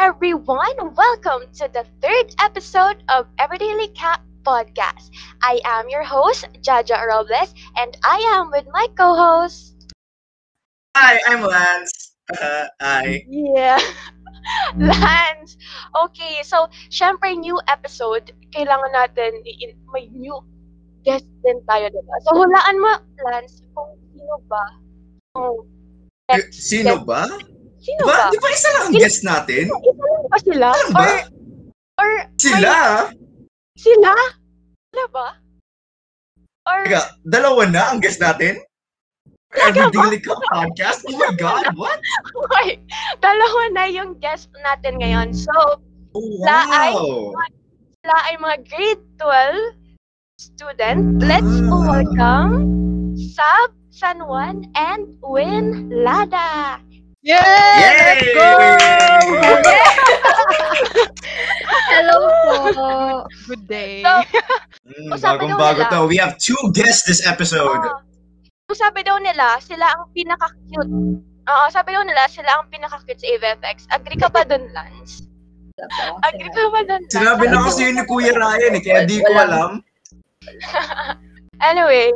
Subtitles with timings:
[0.00, 0.96] everyone.
[0.96, 5.12] Welcome to the third episode of Everyday Cat Podcast.
[5.44, 9.92] I am your host, Jaja Robles, and I am with my co-host.
[10.96, 12.16] Hi, I'm Lance.
[12.32, 13.20] Uh, hi.
[13.28, 13.76] Yeah.
[14.80, 15.60] Lance.
[15.92, 18.32] Okay, so, syempre, new episode.
[18.56, 19.44] Kailangan natin,
[19.92, 20.40] may new
[21.04, 22.16] guest din tayo, diba?
[22.24, 24.64] So, hulaan mo, Lance, kung sino ba
[26.30, 27.28] next Sino ba?
[27.80, 28.28] Sino Ba?
[28.28, 28.30] ba?
[28.30, 29.64] Di ba isa lang ang guest natin?
[29.72, 30.68] Isa lang ba sila?
[30.70, 31.00] Ano ba?
[31.00, 31.12] Or,
[32.00, 32.74] or, Sila?
[33.74, 34.12] sila?
[34.92, 35.28] Sila ba?
[36.68, 38.60] Or, Teka, dalawa na ang guest natin?
[39.50, 41.02] Every Daily Cup podcast?
[41.08, 41.98] Oh my God, what?
[42.46, 42.78] okay,
[43.18, 45.34] dalawa na yung guest natin ngayon.
[45.34, 45.50] So,
[46.10, 47.30] Oh, La- ay- wow.
[48.02, 49.78] sila ay mga grade 12
[50.38, 51.02] student.
[51.22, 51.82] Let's Ah.
[51.86, 52.52] welcome
[53.14, 56.82] Sab, San Juan, and Win Lada.
[57.20, 57.36] Yay!
[57.36, 58.00] Yay!
[58.00, 58.48] Let's go!
[61.90, 62.56] Hello po.
[63.46, 64.00] Good day.
[64.00, 64.12] So,
[64.80, 65.92] Mm, Usapan daw Bagong-bago nila.
[65.92, 66.08] to.
[66.08, 67.68] We have two guests this episode.
[67.78, 68.02] ah,
[68.66, 70.90] so sabi daw nila, sila ang pinaka-cute.
[71.46, 73.76] Oo, sabi daw nila, sila ang pinaka-cute sa AVFX.
[73.88, 75.22] Agree ka ba dun, Lance?
[76.24, 77.12] Agree ka ba dun, Lance?
[77.12, 79.70] Sinabi na kasi yun ni Kuya Ryan eh, kaya di ko alam.
[81.62, 82.08] Anyway,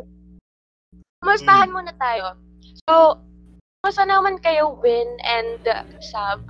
[1.20, 1.76] kumustahan Hmm.
[1.76, 2.34] muna tayo.
[2.82, 3.20] So,
[3.84, 5.60] kumusta naman kayo, Win and
[6.00, 6.40] Sab?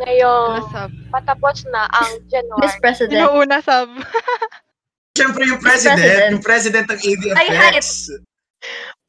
[0.00, 0.88] Ngayong sab?
[1.12, 2.64] patapos na ang January.
[2.64, 3.12] Miss President.
[3.12, 3.92] Sino una sab?
[5.20, 6.30] Siyempre yung president, President.
[6.32, 7.00] yung president ng
[7.36, 7.86] Ay, AVFX.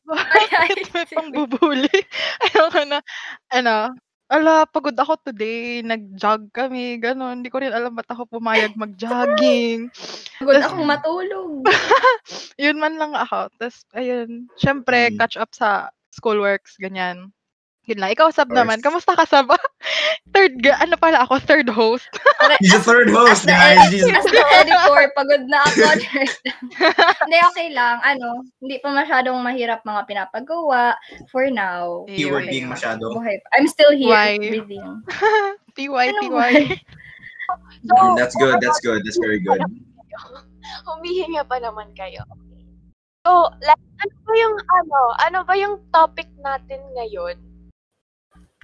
[0.04, 1.96] Bakit may pangbubuli?
[2.44, 3.00] Ayoko na.
[3.48, 3.96] Ano?
[4.28, 5.80] Ala, pagod ako today.
[5.80, 7.00] Nag-jog kami.
[7.00, 7.40] Ganon.
[7.40, 9.88] Hindi ko rin alam ba't ako pumayag mag-jogging.
[10.44, 11.64] Pagod akong matulog.
[12.60, 13.48] Yun man lang ako.
[13.56, 14.50] Tapos, ayun.
[14.60, 15.18] Siyempre, Hmm.
[15.22, 16.76] catch up sa schoolworks.
[16.76, 17.32] Ganyan.
[17.90, 18.14] Yun lang.
[18.14, 18.86] Ikaw, Sab naman.
[18.86, 19.50] Kamusta ka, Sab?
[20.38, 21.42] third, ga- ano pala ako?
[21.42, 22.06] Third host.
[22.62, 23.82] He's the third host, guys.
[23.90, 25.90] edi- He's- as the editor, pagod na ako.
[27.26, 27.98] hindi, okay lang.
[28.06, 30.94] Ano, hindi pa masyadong mahirap mga pinapagawa.
[31.34, 32.06] For now.
[32.06, 32.54] Keyword Ayun.
[32.54, 33.10] being masyado.
[33.10, 33.42] Buhay.
[33.58, 34.38] I'm still here Why?
[34.38, 34.86] breathing.
[35.74, 36.54] TY, Ano TY.
[37.90, 39.58] So, That's good, that's good, that's very good.
[40.86, 42.22] Humihinga pa naman kayo.
[42.30, 42.62] Okay.
[43.26, 47.36] So, like, ano ba yung, ano, ano ba yung topic natin ngayon?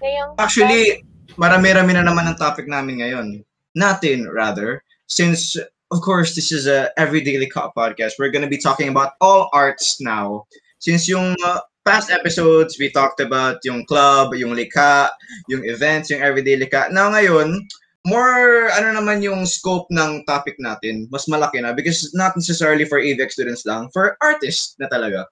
[0.04, 1.04] Ngayong, Actually,
[1.40, 3.28] marami-rami na naman ang topic namin ngayon.
[3.76, 4.84] Natin, rather.
[5.08, 5.56] Since,
[5.92, 10.02] of course, this is a Everyday Cop podcast, we're gonna be talking about all arts
[10.04, 10.44] now.
[10.84, 15.08] Since yung uh, past episodes, we talked about yung club, yung lika,
[15.48, 16.90] yung events, yung Everyday Lika.
[16.92, 17.64] Now ngayon,
[18.04, 23.00] more, ano naman yung scope ng topic natin, mas malaki na because not necessarily for
[23.00, 25.30] AVX students lang, for artists na talaga.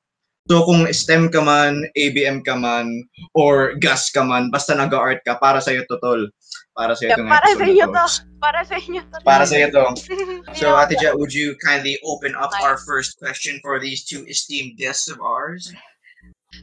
[0.52, 5.40] So kung STEM ka man, ABM ka man, or GAS ka man, basta nag-art ka,
[5.40, 6.28] para sa'yo to, tol.
[6.76, 7.94] Para sa'yo itong para episode sa inyo to.
[7.96, 8.08] to.
[8.44, 9.18] Para sa inyo to.
[9.24, 9.86] Para sa'yo to.
[9.96, 14.28] Hindi So, Ate Jet, would you kindly open up our first question for these two
[14.28, 15.72] esteemed guests of ours?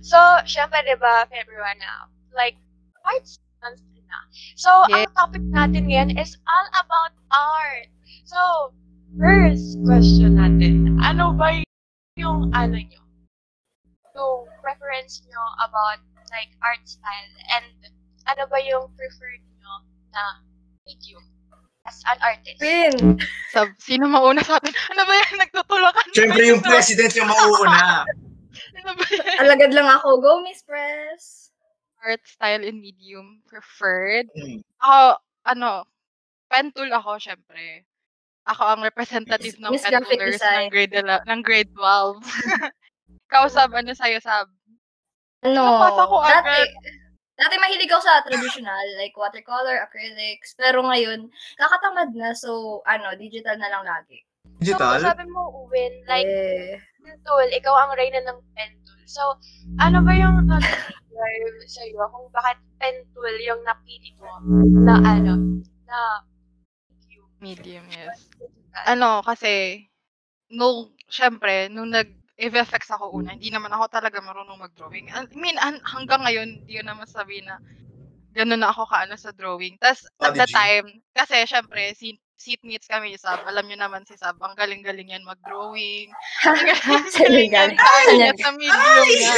[0.04, 2.60] So, syempre, di ba, everyone na, like,
[3.08, 4.20] arts month na.
[4.60, 5.08] So, Yeah.
[5.08, 7.88] ang topic natin ngayon is all about art.
[8.28, 8.76] So,
[9.16, 11.64] first question natin, ano ba
[12.20, 12.99] yung, ano nyo,
[14.20, 17.88] yung preference nyo about, like, art style, and
[18.28, 19.72] ano ba yung preferred nyo
[20.12, 20.44] na
[20.84, 21.24] medium
[21.88, 22.60] as an artist?
[22.60, 23.16] Win.
[23.50, 24.76] Sab, sino mauna sa atin?
[24.92, 25.32] Ano ba yan?
[25.40, 28.04] Nagtutulakan Siyempre yung president yung mauuna.
[28.80, 29.36] Ano ba yan?
[29.46, 30.20] Alagad lang ako.
[30.20, 31.54] Go, Miss Press.
[32.00, 34.28] Art style and medium preferred.
[34.32, 34.60] Hmm.
[34.80, 34.98] Ako,
[35.48, 35.70] ano,
[36.48, 37.84] pen tool ako, syempre.
[38.48, 42.24] Ako ang representative ng pen toolers ng grade, ng grade 12.
[43.30, 44.50] Ikaw, Sab, ano sa'yo, Sab?
[45.46, 46.68] Ano, Napasa ko dati, agad.
[47.38, 50.58] dati mahilig ako sa traditional, like watercolor, acrylics.
[50.58, 52.34] Pero ngayon, kakatamad na.
[52.34, 54.26] So, ano, digital na lang lagi.
[54.66, 54.98] So, Digital?
[54.98, 59.02] sabi mo, Win, like, eh, pen tool, ikaw ang reyna ng pen tool.
[59.06, 59.38] So,
[59.78, 64.42] ano ba yung drive sa iyo kung bakit pen tool yung napili mo
[64.84, 65.98] na ano, na
[66.90, 67.30] medium?
[67.38, 68.26] Medium, yes.
[68.84, 69.86] Ano, kasi,
[70.52, 75.12] nung, syempre, nung nag, FX ako una, hindi naman ako talaga marunong mag-drawing.
[75.12, 77.60] I mean, an- hanggang ngayon, hindi ko naman sabi na
[78.32, 79.76] gano'n na ako kaano sa drawing.
[79.76, 83.44] Tapos, at the time, kasi syempre, si seatmates kami, Sab.
[83.44, 86.08] Alam niyo naman si Sab, ang galing-galing yan mag-drawing.
[86.48, 86.56] Ang
[87.20, 89.34] galing-galing yan niya, sa medium niya.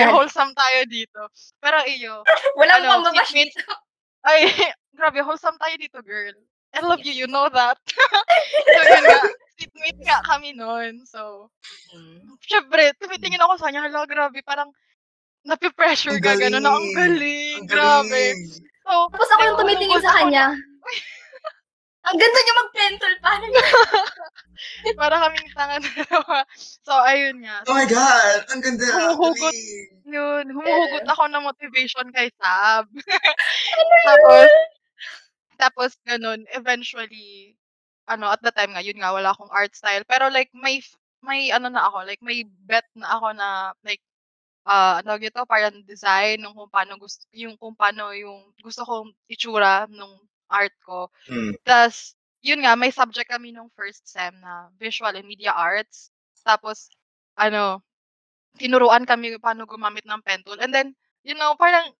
[0.00, 0.14] galing?
[0.14, 1.20] wholesome tayo dito.
[1.60, 2.24] Pero iyo,
[2.58, 3.72] Wala ano, mo pang babash seatmates- dito.
[4.30, 4.40] ay,
[4.96, 6.32] grabe, wholesome tayo dito, girl.
[6.74, 7.78] I love you, you know that.
[7.86, 9.20] so, yun nga,
[9.58, 11.02] seatmate nga kami noon.
[11.06, 11.50] So,
[12.42, 14.70] syempre, tumitingin ako sa kanya, hala, grabe, parang,
[15.44, 17.60] napipressure ka, gano'n na, ang galing.
[17.62, 18.08] Ang grabe.
[18.08, 18.38] galing.
[18.84, 20.44] So, Tapos ako yung tumitingin sa kanya.
[22.04, 23.12] Ang ganda niya mag-pencil.
[23.24, 23.64] Paano yun?
[25.00, 26.44] Para kaming tanga dalawa.
[26.84, 27.64] So, ayun nga.
[27.64, 28.44] Oh my God!
[28.52, 28.84] Ang ganda!
[28.92, 29.54] Humuhugot.
[30.04, 32.84] Yun, humuhugot ako ng motivation kay Sab.
[34.08, 34.50] tapos,
[35.56, 37.53] tapos ganun, eventually,
[38.08, 40.04] ano, at the time nga, yun nga, wala akong art style.
[40.08, 40.80] Pero like, may,
[41.24, 43.48] may ano na ako, like, may bet na ako na,
[43.84, 44.02] like,
[44.68, 49.12] ah, ano ito, parang design, nung kung paano gusto, yung kung paano yung gusto kong
[49.30, 50.14] itsura nung
[50.50, 51.08] art ko.
[51.28, 51.56] Hmm.
[51.64, 56.12] Tapos, yun nga, may subject kami nung first sem na visual and media arts.
[56.44, 56.88] Tapos,
[57.40, 57.80] ano,
[58.60, 60.58] tinuruan kami paano gumamit ng pen tool.
[60.62, 60.94] And then,
[61.26, 61.92] you know, parang,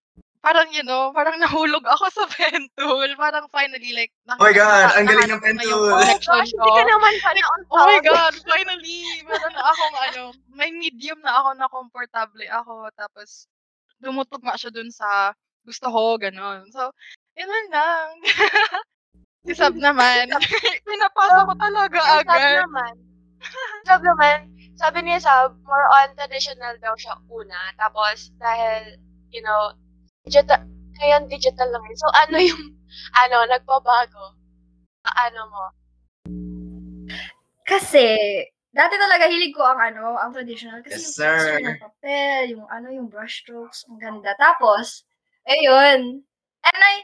[0.45, 3.09] parang, you know, parang nahulog ako sa pen tool.
[3.17, 4.93] Parang finally, like, Oh my God!
[4.93, 5.93] Ang galing ng nahanap ko pen na yung tool!
[5.97, 8.05] Oh my gosh, hindi ka naman pala on Oh my top.
[8.05, 9.01] God, finally!
[9.25, 12.75] Meron na akong ano, may medium na ako na komportable ako.
[12.93, 13.49] Tapos,
[13.97, 15.33] dumutog nga siya dun sa
[15.65, 16.69] gusto ko, gano'n.
[16.69, 16.93] So,
[17.33, 18.07] yun lang.
[19.49, 20.29] si Sab naman,
[20.87, 22.55] pinapasa ko talaga Yung Sab agad.
[22.69, 22.93] naman,
[23.89, 24.37] Sab naman,
[24.77, 27.73] sabi niya Sab, more on traditional daw siya una.
[27.81, 29.01] Tapos, dahil,
[29.33, 29.73] you know,
[30.25, 30.61] digital,
[30.97, 31.97] ngayon digital lang yun.
[31.97, 32.63] So, ano yung,
[33.25, 34.33] ano, nagbabago?
[35.05, 35.65] Ano mo?
[37.65, 38.17] Kasi,
[38.73, 40.81] dati talaga hilig ko ang ano, ang traditional.
[40.81, 41.29] Kasi Yes, yung sir.
[41.37, 44.33] texture ng papel, yung ano, yung brush strokes, ang ganda.
[44.41, 45.05] Tapos,
[45.45, 46.25] ayun.
[46.65, 46.95] And I,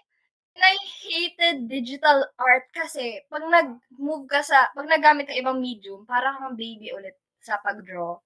[0.57, 0.75] and I
[1.05, 6.57] hated digital art kasi pag nag-move ka sa, pag nagamit ka ibang medium, parang kang
[6.57, 8.17] baby ulit sa pag-draw.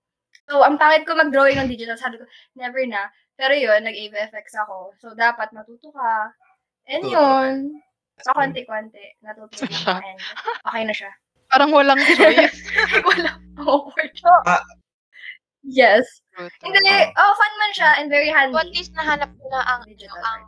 [0.48, 2.00] So, ang pangit ko mag-drawing ng digital.
[2.00, 2.26] Sabi ko,
[2.56, 3.12] never na.
[3.36, 4.96] Pero yun, nag-AVFX ako.
[5.00, 6.32] So, dapat matuto ka.
[6.88, 7.16] And Tuto.
[7.16, 7.56] yun,
[8.24, 10.00] sa konti-konti, natuto na.
[10.00, 10.20] And
[10.64, 11.12] okay na siya.
[11.52, 12.64] Parang walang choice.
[13.04, 14.14] Wala awkward.
[14.46, 14.62] Ah.
[15.66, 16.06] yes.
[16.38, 18.54] Hindi, oh, fun man siya and very handy.
[18.54, 20.42] So, at least nahanap ko na ang, Digital ang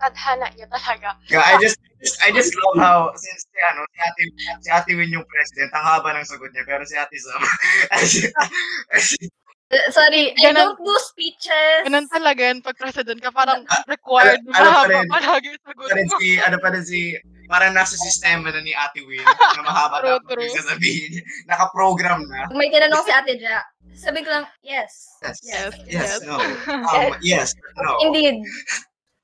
[0.00, 1.14] tadhana niya talaga.
[1.30, 4.22] Yeah, I just, just I just love how since si ano si Ate
[4.60, 7.40] si Ate Win yung president, ang haba ng sagot niya pero si Ate Sam
[9.90, 11.82] Sorry, I Ganun- don't do speeches.
[11.82, 13.30] Ganun talaga yan pag president ka.
[13.30, 15.06] Parang required ano- ano pa mahaba rin?
[15.08, 17.00] palagi sagot pa rin si ano pa rin si
[17.44, 20.44] parang nasa sistema na ni Ate Win na mahaba True, dapat true.
[20.44, 21.12] yung sasabihin.
[21.44, 22.48] Naka-program na.
[22.48, 23.60] Kung may tinanong si Ate Ja,
[23.92, 25.20] sabi ko lang, yes.
[25.20, 25.38] Yes.
[25.44, 25.72] Yes.
[25.84, 26.20] Yes, Yes.
[26.24, 26.40] no.
[26.94, 27.90] Um, yes, no.
[28.02, 28.40] Indeed.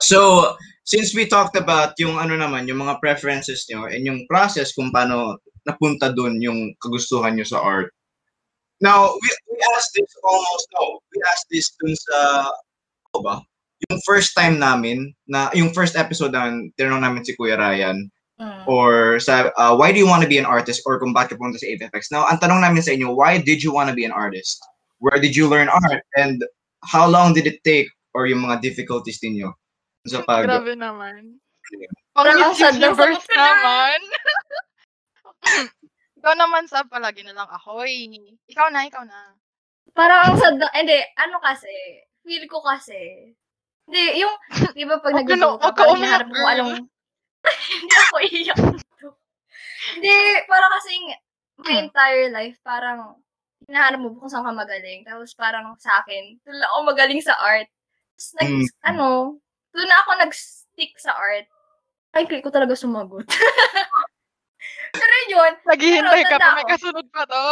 [0.00, 4.72] So, since we talked about yung ano naman, yung mga preferences nyo and yung process
[4.72, 7.92] kung paano napunta dun yung kagustuhan nyo sa art.
[8.80, 12.16] Now, we, we asked this almost, no, we asked this dun sa,
[13.12, 13.36] ano ba?
[13.88, 18.08] Yung first time namin, na yung first episode namin, tinanong namin si Kuya Ryan,
[18.40, 18.64] Mm.
[18.64, 21.60] or sa, uh, why do you want to be an artist or kung bakit punta
[21.60, 22.08] sa AFX.
[22.08, 24.64] Now, ang tanong namin sa inyo, why did you want to be an artist?
[25.04, 26.00] Where did you learn art?
[26.16, 26.40] And
[26.80, 29.52] how long did it take or yung mga difficulties ninyo
[30.08, 30.48] sa pag...
[30.48, 31.36] Grabe naman.
[32.16, 33.44] Parang Pang ang sad ng universe sagot ko na.
[33.44, 33.98] naman.
[36.20, 38.36] ikaw naman sa palagi na lang ako eh.
[38.52, 39.34] Ikaw na, ikaw na.
[39.96, 41.72] Parang ang sad na, hindi, ano kasi,
[42.22, 43.32] feel ko kasi,
[43.88, 44.34] hindi, yung,
[44.76, 46.84] di ba pag Huwag ka parang hinaharap mo anong,
[47.80, 48.58] hindi ako iyak.
[49.96, 50.14] hindi,
[50.46, 51.04] parang kasing,
[51.64, 53.16] my entire life, parang,
[53.68, 55.04] hinahanap mo kung saan ka magaling.
[55.04, 57.68] Tapos parang sa akin, doon ako magaling sa art.
[58.16, 58.66] Tapos nag, Mm.
[58.94, 59.06] ano,
[59.72, 61.46] doon na ako nag-stick sa art.
[62.10, 63.26] Ay, ko talaga sumagot.
[64.90, 67.44] Pero yun, Naghihintay ka pa, may kasunod pa to.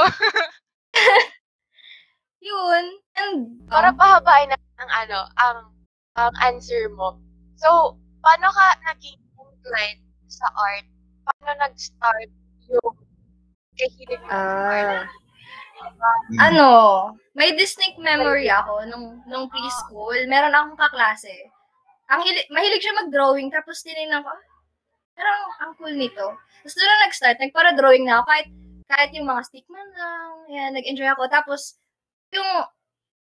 [2.40, 2.84] yun,
[3.16, 5.58] and, Para pahabain natin ang ano, ang
[6.18, 7.18] ang answer mo.
[7.58, 10.86] So, paano ka naging inclined sa art?
[11.22, 12.30] Paano nag-start
[12.66, 12.94] yung
[13.74, 15.06] kahilig mo sa art?
[15.78, 16.68] ah, ano,
[17.38, 20.18] may distinct memory ako nung, nung preschool.
[20.26, 21.30] Meron akong kaklase.
[22.10, 24.42] Ang hili- mahilig siya mag-drawing, tapos tinignan ko, ah,
[25.18, 26.38] parang ang cool nito.
[26.62, 28.48] Tapos doon na nag-start, nagpara-drawing na ako, kahit,
[28.86, 31.26] kahit yung mga stickman lang, yan, nag-enjoy ako.
[31.26, 31.74] Tapos,
[32.30, 32.46] yung,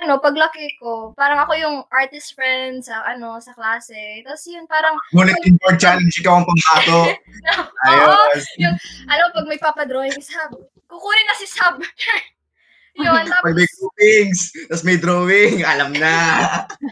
[0.00, 4.24] ano, paglaki ko, parang ako yung artist friend sa, ano, sa klase.
[4.24, 7.04] Tapos yun, parang, Bulletin board challenge, ikaw ang oo,
[7.84, 8.44] Ayos.
[9.10, 10.56] alam mo, pag may papadrawing, Sab,
[10.88, 11.76] kukunin na si Sab.
[12.96, 14.40] yun, tapos, may groupings,
[14.72, 16.16] tapos may drawing, alam na.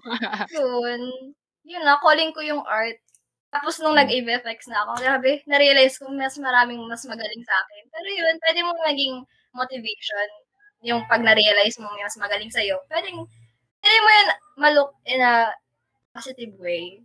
[0.56, 1.00] yun,
[1.64, 3.00] yun na, calling ko yung art.
[3.48, 7.82] Tapos nung nag-AVFX na ako, grabe, na-realize ko mas maraming mas magaling sa akin.
[7.88, 9.14] Pero yun, pwede mong naging
[9.56, 10.28] motivation
[10.84, 12.76] yung pag na-realize mo may mas magaling sa'yo.
[12.86, 13.08] Pwede,
[13.80, 14.28] pwede mo yun
[14.60, 15.48] malook in a
[16.12, 17.00] positive way.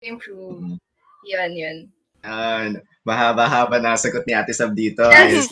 [0.00, 0.80] To improve.
[1.28, 1.76] Yun, yun.
[2.24, 2.80] Yan.
[3.06, 5.06] Mahaba-haba na sagot ni Ate Sab dito.
[5.08, 5.46] Yes.
[5.46, 5.48] Ayos.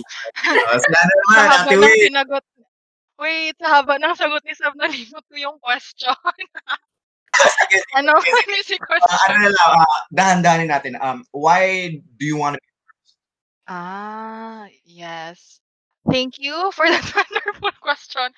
[0.66, 2.00] Uh, sana naman, Ate Win.
[2.10, 2.44] sinagot.
[3.14, 6.18] Wait, sa haba ng sagot ni Sam, nalimot ko yung question.
[7.48, 8.12] Sige, ano?
[8.16, 9.28] Ano si Ah, question?
[9.28, 10.92] ano na lang, ah, dahan-dahanin natin.
[11.00, 12.60] Um, why do you want to
[13.66, 15.60] Ah, yes.
[16.10, 18.28] Thank you for that wonderful question.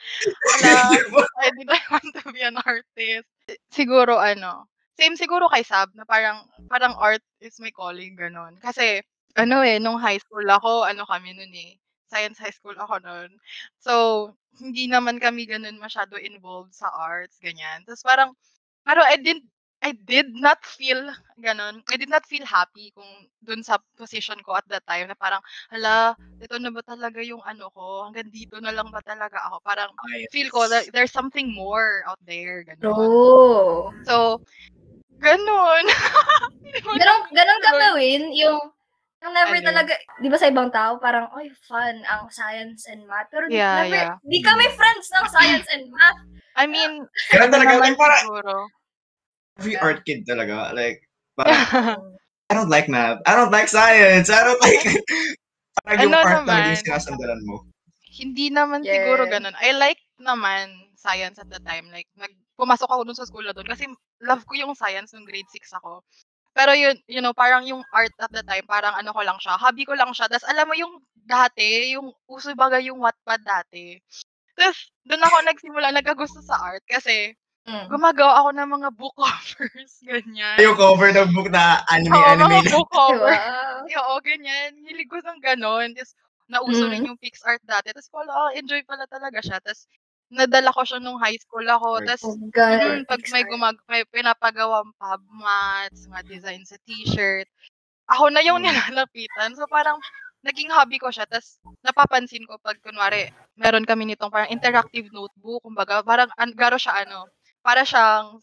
[0.45, 0.95] Wala,
[1.35, 3.27] why did I want to be an artist?
[3.75, 8.55] Siguro ano, same siguro kay Sab na parang parang art is my calling ganon.
[8.63, 9.03] Kasi
[9.35, 11.75] ano eh nung high school ako, ano kami noon eh,
[12.07, 13.31] science high school ako noon.
[13.83, 13.93] So,
[14.63, 17.83] hindi naman kami ganun masyado involved sa arts ganyan.
[17.85, 18.31] Tapos parang
[18.87, 19.51] pero I didn't
[19.85, 21.85] I did not feel gano'n.
[21.93, 23.07] I did not feel happy kung
[23.45, 25.39] dun sa position ko at that time na parang,
[25.69, 28.09] hala, ito na ba talaga yung ano ko?
[28.09, 29.61] Hanggang dito na lang ba talaga ako?
[29.63, 32.65] Parang Ay, feel ko that there's something more out there.
[32.65, 32.89] Gano'n.
[32.89, 33.93] Oh.
[34.09, 34.41] So,
[35.23, 35.29] ko
[36.99, 37.83] Ganun, ganun ka Ganun.
[37.95, 38.59] gawin, yung,
[39.23, 39.67] yung never Ano?
[39.71, 43.29] talaga, di ba sa ibang tao, parang, oy, fun ang science and math.
[43.31, 44.17] Pero Yeah, never, yeah.
[44.25, 46.21] di kami friends ng science and math.
[46.57, 47.71] I mean, Ganun talaga.
[47.77, 48.55] naman Like, siguro.
[49.61, 50.73] every art kid talaga.
[50.73, 51.05] Like,
[51.37, 51.53] parang,
[52.51, 53.21] I don't like math.
[53.27, 54.31] I don't like science.
[54.31, 54.83] I don't like...
[55.85, 56.73] parang yung Ano art talaga naman?
[56.73, 57.55] yung sinasandalan mo.
[58.17, 58.97] Hindi naman Yes.
[58.97, 59.53] siguro ganun.
[59.61, 61.93] I like naman science at the time.
[61.93, 63.85] Like, nag, pumasok ako dun sa school na dun kasi
[64.25, 66.01] love ko yung science nung grade 6 ako.
[66.57, 69.61] Pero yun, you know, parang yung art at the time, parang ano ko lang siya,
[69.61, 70.25] hobby ko lang siya.
[70.25, 74.01] Tapos alam mo yung dati, yung uso baga yung Wattpad dati.
[74.57, 77.37] Tapos doon ako nagsimula nagkagusto sa art kasi
[77.67, 77.91] Mm.
[77.91, 80.65] gumagawa ako ng mga book covers, ganyan.
[80.65, 83.35] Yung cover ng book na anime, Oo, anime mga book cover.
[83.35, 83.37] Diba?
[83.99, 84.79] Oo, ganyan.
[84.87, 85.91] Hilig ko ng ganon.
[85.99, 86.15] Tapos,
[86.47, 86.91] nauso Mm.
[86.91, 87.91] rin yung PixArt dati.
[87.91, 89.59] Tapos, wala, oh, enjoy pala talaga siya.
[89.59, 89.91] Tapos,
[90.31, 91.99] nadala ko siya nung high school ako.
[92.07, 93.07] Tapos, Oh, God.
[93.11, 97.47] pag may, gumag may pinapagawang pub mats, mga design sa t-shirt,
[98.11, 98.65] ako na yung Mm.
[98.65, 99.55] nilalapitan.
[99.59, 99.99] So, parang,
[100.47, 101.27] naging hobby ko siya.
[101.29, 103.27] Tapos, napapansin ko pag, kunwari,
[103.59, 107.27] meron kami nitong parang interactive notebook, kumbaga, parang, an, garo siya, ano,
[107.67, 108.39] para siyang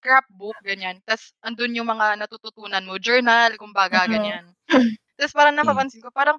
[0.00, 0.98] scrapbook, ganyan.
[1.04, 4.12] Tapos, andun yung mga natututunan mo, journal, kumbaga, Mhm.
[4.12, 4.44] ganyan.
[5.20, 6.38] Tapos, parang napapansin ko, parang,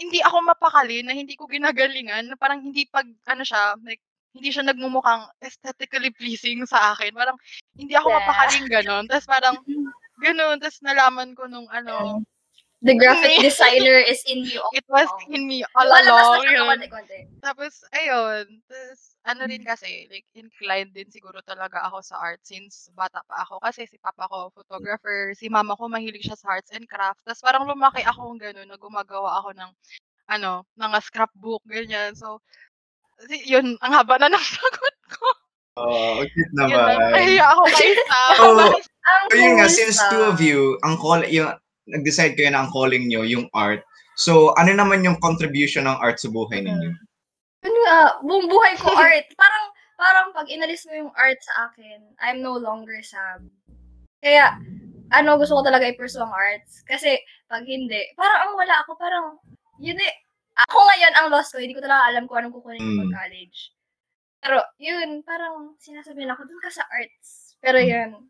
[0.00, 4.02] hindi ako mapakali na hindi ko ginagalingan, na parang hindi pag, ano siya, like,
[4.34, 7.14] hindi siya nagmumukhang aesthetically pleasing sa akin.
[7.14, 7.38] Parang,
[7.78, 8.18] hindi ako Yeah.
[8.18, 9.04] mapakaling ganon.
[9.06, 9.56] Tapos, parang,
[10.18, 10.58] ganon.
[10.58, 12.22] Tapos, nalaman ko nung, ano,
[12.84, 14.60] The graphic designer is in you.
[14.76, 15.32] it was Oh.
[15.32, 16.44] in me all along.
[16.44, 16.78] siya yun.
[17.40, 18.44] Tapos, ayun.
[18.68, 23.40] Tapos, ano rin kasi, like, inclined din siguro talaga ako sa art since bata pa
[23.48, 23.56] ako.
[23.64, 25.32] Kasi si papa ko, photographer.
[25.32, 27.24] Si mama ko, mahilig siya sa arts and crafts.
[27.24, 29.70] Tapos, parang lumaki ako ng gano'n na gumagawa ako ng,
[30.28, 32.12] ano, mga scrapbook, ganyan.
[32.12, 32.44] So,
[33.48, 35.24] yun, ang haba na ng sagot ko.
[35.74, 37.16] Oh, cute Yun naman.
[37.16, 38.36] Nahiya ako kay Sam.
[38.44, 41.50] Oh, Ang So yun nga, since two of you, ang call, yung,
[41.86, 43.84] nag-decide kayo na ang calling nyo, yung art.
[44.16, 46.90] So, ano naman yung contribution ng art sa buhay ninyo?
[47.64, 49.26] Ano nga, buong buhay ko art.
[49.34, 49.64] Parang,
[49.98, 53.50] parang pag inalis mo yung art sa akin, I'm no longer Sam.
[54.22, 54.56] Kaya,
[55.12, 56.80] ano, gusto ko talaga i-pursue ang arts.
[56.88, 59.26] Kasi, pag hindi, parang ang wala ako, parang,
[59.82, 60.14] yun eh,
[60.54, 62.98] ako ngayon ang lost ko, hindi ko talaga alam kung anong kukunin Mm.
[63.04, 63.74] pag college.
[64.44, 67.56] Pero, yun, parang sinasabihin ako, dun ka sa arts.
[67.64, 68.28] Pero yun,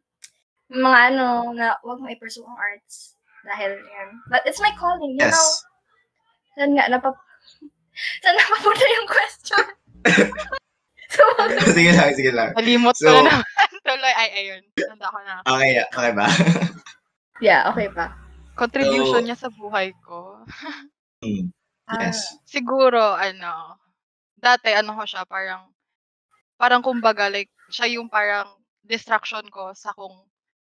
[0.72, 3.13] mga ano, na wag mo i-pursue ang arts.
[3.44, 4.08] Dahil yan.
[4.32, 5.28] But it's my calling, you know?
[5.28, 5.64] Yes.
[6.56, 7.14] Saan nga, napap...
[8.24, 9.64] Saan napapunta yung question?
[11.14, 11.22] so,
[11.76, 12.50] sige lang, sige lang.
[12.56, 13.46] Nalimot So- ko na naman.
[13.84, 14.62] Tuloy, ay, ayun.
[14.72, 15.34] Tanda ko na.
[15.44, 16.26] Okay, okay ba?
[17.44, 18.16] yeah, okay pa.
[18.56, 20.40] Contribution So- niya sa buhay ko.
[21.84, 22.32] Ah, yes.
[22.48, 23.76] Siguro, ano,
[24.40, 25.68] dati, ano ko siya, parang,
[26.56, 28.48] parang kumbaga, like, siya yung parang
[28.80, 30.16] distraction ko sa kung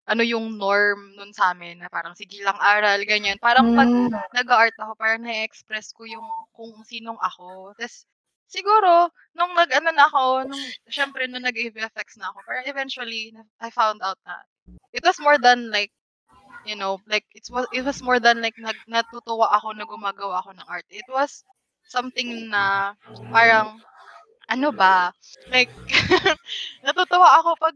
[0.06, 3.42] ano yung norm nun sa amin, na parang sige lang aral, ganyan.
[3.42, 7.74] Parang pag mm, nag-art ako, parang na-express ko yung kung sinong ako.
[7.78, 8.06] Tapos,
[8.46, 14.02] siguro, nung nag-ano na ako, nung, syempre, nung nag-VFX na ako, parang eventually, I found
[14.06, 14.38] out na,
[14.94, 15.90] it was more than like,
[16.66, 20.42] you know, like, it was, it was more than like, nag, natutuwa ako na gumagawa
[20.42, 20.86] ako ng art.
[20.94, 21.42] It was
[21.90, 22.94] something na,
[23.34, 23.82] parang,
[24.50, 25.14] ano ba,
[25.50, 25.72] like,
[26.86, 27.76] natutuwa ako pag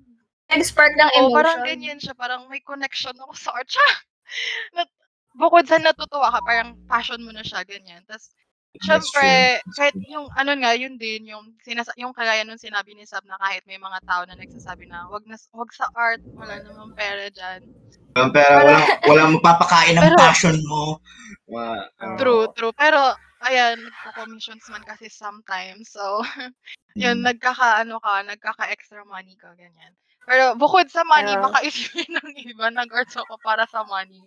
[0.50, 1.36] nag-spark ng Oo, emotion.
[1.38, 2.14] parang ganyan siya.
[2.18, 3.90] Parang may connection ako sa art siya.
[4.76, 4.98] Nat-
[5.38, 8.02] bukod sa natutuwa ka, parang passion mo na siya, ganyan.
[8.10, 8.34] Tapos,
[8.70, 13.02] That's syempre, kahit yung, ano nga, yun din, yung, sinasa- yung kagaya nung sinabi ni
[13.02, 16.62] Sab na kahit may mga tao na nagsasabi na, wag, na, wag sa art, wala
[16.62, 17.66] namang pera dyan.
[18.14, 21.02] Um, pero walang, walang mapapakain ng Pero- passion mo.
[21.50, 22.74] Ma- ah, True, true.
[22.78, 25.90] Pero, ayan, nagko-commissions man kasi sometimes.
[25.90, 26.22] So,
[27.00, 27.26] yun, mm.
[27.26, 29.98] nagkaka, ano ka, nagkaka-extra money ka, ganyan.
[30.30, 31.42] Pero bukod sa money, Yeah.
[31.42, 34.22] baka isipin ng iba, nag-arts ako para sa money.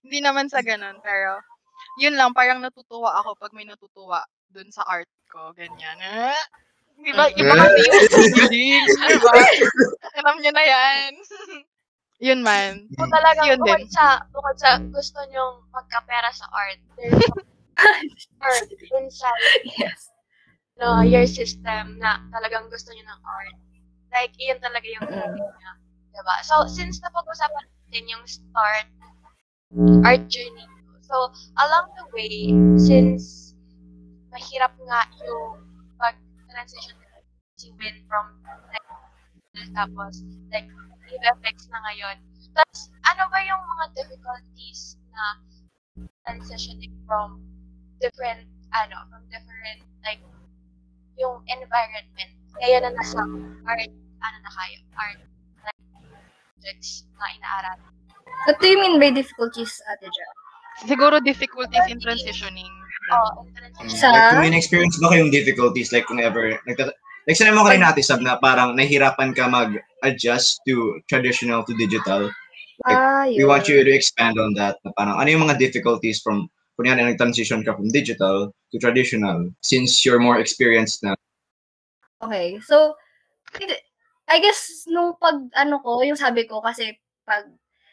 [0.00, 1.36] Hindi naman sa ganun, pero
[2.00, 6.00] yun lang, parang natutuwa ako pag may natutuwa dun sa art ko, ganyan.
[6.00, 6.40] Eh?
[7.04, 9.32] Iba, iba kasi yung feeling, diba?
[10.24, 11.10] Alam niyo na yan.
[12.32, 12.88] yun man.
[12.96, 13.92] So talagang Yun bukod din.
[13.92, 17.20] sa, bukod sa gusto nyong magkapera sa art, there's
[18.40, 18.54] or
[19.02, 19.44] inside
[19.76, 20.08] Yes.
[20.78, 23.58] no, your system na talagang gusto niyo ng art.
[24.14, 25.18] Like, iyon talaga yung Mm.
[25.18, 25.72] hobby niya.
[26.14, 26.34] Diba?
[26.46, 28.86] So, since napag-usapan natin yung start
[30.06, 31.16] art journey ko, so,
[31.58, 33.58] along the way, since
[34.30, 35.66] mahirap nga yung
[35.98, 36.94] pag-transition
[37.58, 38.38] you went from
[38.70, 38.86] like,
[39.74, 40.68] tapos, like,
[41.10, 42.18] effects na ngayon.
[42.54, 45.38] Tapos, ano ba yung mga difficulties na
[46.26, 47.40] transitioning from
[47.98, 50.20] different, ano, from different, like,
[51.16, 52.34] yung environment.
[52.60, 53.20] Kaya na nasa
[53.66, 53.90] art,
[54.22, 55.20] ano na kayo, art,
[55.66, 55.80] like,
[56.54, 57.78] subjects na inaaral.
[58.46, 60.26] What do you mean by difficulties, Ate Jo?
[60.86, 62.70] Siguro difficulties in transitioning.
[63.12, 63.44] Oh,
[63.82, 63.90] in.
[63.90, 66.96] Sa- Like, kung may experience ba kayong difficulties, like, kung ever, nagtata-
[67.28, 72.30] like, sinabi mo kanina, Ate Sab, na parang nahihirapan ka mag-adjust to traditional to digital.
[72.86, 74.78] Like, Ah, We want you to expand on that.
[74.82, 80.02] Na parang, ano yung mga difficulties from, kunyari, nag-transition ka from digital to traditional, since
[80.02, 81.14] you're more experienced na.
[82.24, 82.58] Okay.
[82.64, 82.96] So,
[84.24, 86.96] I guess, nung pag, ano ko, yung sabi ko, kasi
[87.28, 87.44] pag,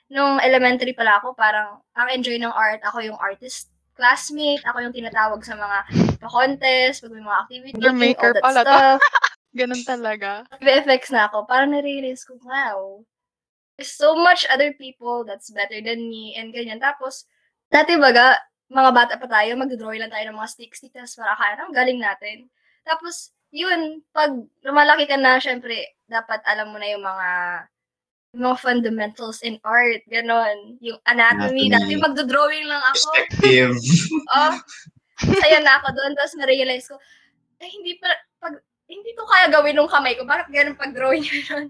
[0.08, 4.96] nung elementary pala ako, parang, ang enjoy ng art, ako yung artist classmate, ako yung
[4.96, 5.78] tinatawag sa mga
[6.24, 8.68] pa-contest, pag may mga activity, Your maker all that pala to.
[8.72, 9.00] stuff.
[9.60, 10.48] Ganun talaga.
[10.64, 13.04] VFX na ako, parang nare-realize ko, wow,
[13.76, 16.80] there's so much other people that's better than me, and ganyan.
[16.80, 17.28] Tapos,
[17.68, 18.40] dati baga,
[18.72, 22.00] mga bata pa tayo, mag-drawing lang tayo ng mga stick-stick, tapos para kaya, ang galing
[22.00, 22.48] natin.
[22.88, 24.32] Tapos, yun, pag
[24.64, 27.30] lumalaki ka na, syempre, dapat alam mo na yung mga
[28.32, 30.80] yung mga fundamentals in art, ganon.
[30.80, 31.76] Yung anatomy, Anatomy.
[31.76, 33.12] dati magdo-drawing lang ako.
[33.12, 33.76] Perspective.
[34.32, 34.56] Oh,
[35.38, 36.16] saya na ako doon.
[36.16, 36.96] Tapos na-realize ko,
[37.60, 38.08] eh, hindi pa,
[38.40, 38.56] pag,
[38.88, 40.24] hindi ko kaya gawin ng kamay ko.
[40.24, 41.70] Bakit ganun pag-drawing yun?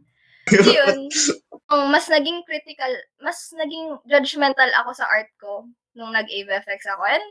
[0.49, 0.97] Yun,
[1.69, 2.89] um, mas naging critical,
[3.21, 7.03] mas naging judgmental ako sa art ko nung nag-AVFX ako.
[7.09, 7.25] And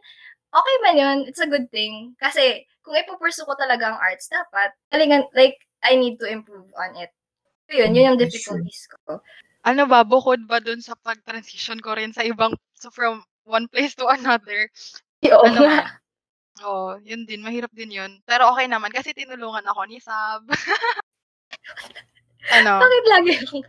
[0.50, 2.14] okay man yun, it's a good thing.
[2.18, 6.96] Kasi kung ipupursue ko talaga ang arts, dapat, galingan, like, I need to improve on
[6.98, 7.10] it.
[7.70, 9.22] So yun, yun yung That's difficulties ko.
[9.62, 13.92] Ano ba, bukod ba dun sa pag-transition ko rin sa ibang, so from one place
[13.96, 14.68] to another,
[15.28, 15.80] Oo ano nga.
[16.64, 18.20] Oo, yun din, mahirap din yun.
[18.28, 20.44] Pero okay naman, kasi tinulungan ako ni Sab.
[22.56, 23.64] ano, Bakit lagi akong,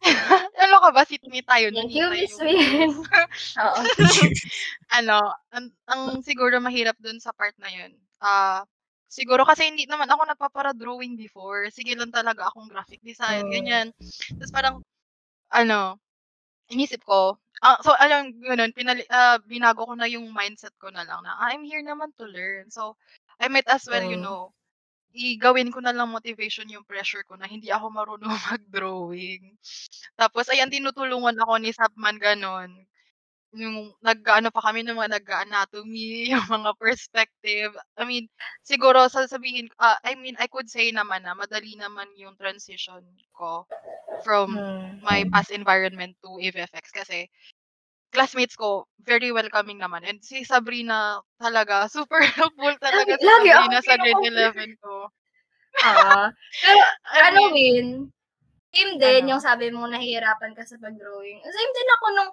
[0.62, 1.72] ano ka ba, sit me tayo.
[1.72, 2.56] nun, thank you, Miss Win.
[3.64, 3.80] Oo.
[4.98, 5.18] ano,
[5.52, 7.92] ang, ang siguro mahirap dun sa part na yun.
[8.20, 8.62] Ah,
[9.08, 11.68] siguro kasi hindi naman ako nagpapara-drawing before.
[11.72, 13.52] Sige lang talaga akong graphic design, Mm.
[13.52, 13.86] ganyan.
[14.38, 14.74] Tapos parang,
[15.52, 15.98] ano,
[16.70, 21.04] inisip ko, ah, so alam, ganun, pinali, ah, binago ko na yung mindset ko na
[21.06, 22.70] lang na, I'm here naman to learn.
[22.72, 22.96] So,
[23.40, 24.52] I might as well, you Mm.
[25.16, 29.56] Know, igawin ko na lang motivation yung pressure ko na hindi ako marunong mag-drawing.
[30.18, 32.70] Tapos, ayan, tinutulungan ako ni Sapman ganon.
[33.56, 37.72] Yung nag-ano pa kami ng mga nag-anatomy, yung mga perspective.
[37.96, 38.26] I mean,
[38.64, 43.02] siguro sasabihin, ah, I mean, I could say naman na madali naman yung transition
[43.34, 43.66] ko
[44.24, 45.00] from Hmm.
[45.02, 47.28] my past environment to AVFX kasi
[48.16, 53.80] classmates ko very welcoming naman and si Sabrina talaga super helpful talaga si Lagi Sabrina
[53.84, 54.72] sa grade kinukumpir.
[54.72, 54.94] 11 ko.
[55.84, 56.32] Ah.
[56.64, 56.80] Pero,
[57.28, 58.08] ano, Win?
[58.72, 59.36] Same din, Ano?
[59.36, 61.44] yung sabi mo nahihirapan ka sa pag-drawing.
[61.44, 62.30] Same din ako nung,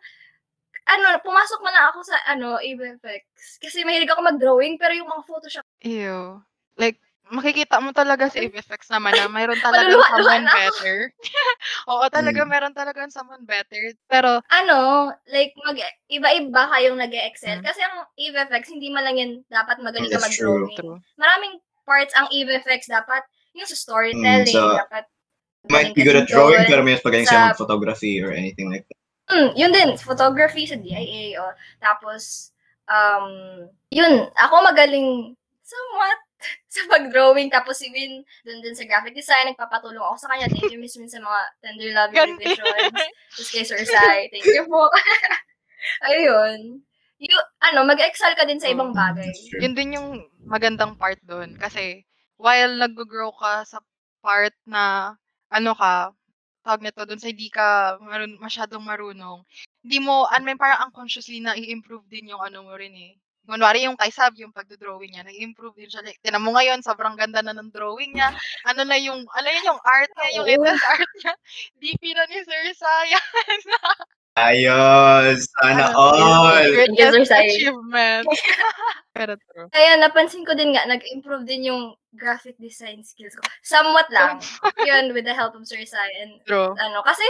[0.88, 3.60] ano, pumasok man na ako sa, ano, AVFX.
[3.60, 6.40] Kasi mahilig ako mag-drawing, pero yung mga Photoshop, ew.
[6.80, 10.98] Like, makikita mo talaga sa AVFX naman na mayroon Maluluha-luha someone na better.
[11.92, 12.50] Oo, talaga Mm.
[12.50, 13.96] meron talagang someone better.
[14.06, 14.80] Pero, ano,
[15.28, 17.66] like, mag, iba-iba kayong nag excel Mm.
[17.66, 20.76] Kasi ang AVFX, hindi man lang yan dapat magaling ka mag-drawing.
[20.76, 21.00] true.
[21.16, 25.06] Maraming parts ang AVFX dapat, yung sa storytelling, Mm, so, dapat
[25.68, 26.70] Might magaling be good at drawing, doon.
[26.70, 29.00] pero may mas pagaling Sa- sa photography or anything like that.
[29.26, 31.40] Mm, yun din, photography sa DIA.
[31.40, 31.48] O.
[31.80, 32.52] Tapos,
[32.86, 33.28] um,
[33.90, 35.32] yun, ako magaling
[35.64, 36.20] somewhat
[36.74, 37.50] sa pag-drawing.
[37.50, 40.48] Tapos si Win, dun din sa graphic design, nagpapatulong ako sa kanya.
[40.50, 42.96] Thank you, Miss Win, sa mga tender love revisions.
[43.34, 44.88] Tapos kay Sir Sai, thank you po.
[46.10, 46.84] Ayun.
[47.24, 48.98] You, ano, mag-excel ka din sa ibang Oo.
[48.98, 49.32] bagay.
[49.64, 51.56] Yun din yung magandang part doon.
[51.56, 52.04] Kasi,
[52.36, 53.80] while nag-grow ka sa
[54.20, 55.16] part na,
[55.48, 56.12] ano ka,
[56.64, 59.44] tawag nito doon sa hindi ka marun, masyadong marunong,
[59.84, 63.14] hindi mo, ano may parang unconsciously na i-improve din yung ano mo rin eh.
[63.44, 66.00] Kunwari yung kay Sab, yung pagdo-drawing niya, nag-improve din siya.
[66.00, 68.32] Like, tinan mo ngayon, sobrang ganda na ng drawing niya.
[68.64, 71.34] Ano na yung, ano yun yung art niya, yung latest art niya.
[71.84, 73.20] DP na ni Sir Saya.
[74.34, 75.46] Ayos!
[75.62, 76.66] Sana all!
[76.74, 78.26] Greatest achievement.
[79.16, 79.70] Pero true.
[79.70, 83.46] Kaya napansin ko din nga, nag-improve din yung graphic design skills ko.
[83.62, 84.42] Somewhat lang.
[84.88, 86.10] yun, with the help of Sir Sai.
[86.26, 86.74] And True.
[86.80, 87.28] ano, kasi,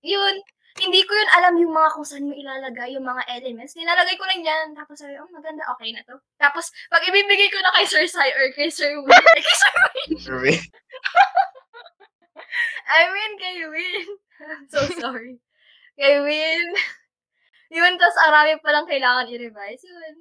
[0.00, 0.40] yun,
[0.80, 3.76] hindi ko yun alam yung mga kung saan mo ilalagay yung mga elements.
[3.76, 4.66] Nilalagay ko lang yan.
[4.72, 6.16] Tapos sabi, oh, maganda, okay na to.
[6.40, 9.72] Tapos, pag ibibigay ko na kay Sir Sai or kay Sir Will, kay Sir
[10.18, 10.56] Survey.
[12.90, 14.06] I mean, kay Win.
[14.72, 15.38] so sorry.
[15.94, 16.66] Kay Win.
[17.70, 19.86] Yun, tas arami pa lang kailangan i-revise.
[19.86, 20.16] Yun.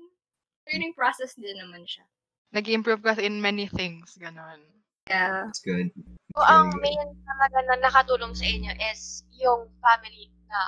[0.69, 2.05] Learning process din naman siya.
[2.53, 4.61] Nag-improve ka in many things, ganon.
[5.09, 5.49] Yeah.
[5.49, 5.89] That's good.
[6.37, 10.61] So, ang main talaga na nakatulong sa inyo is yung family na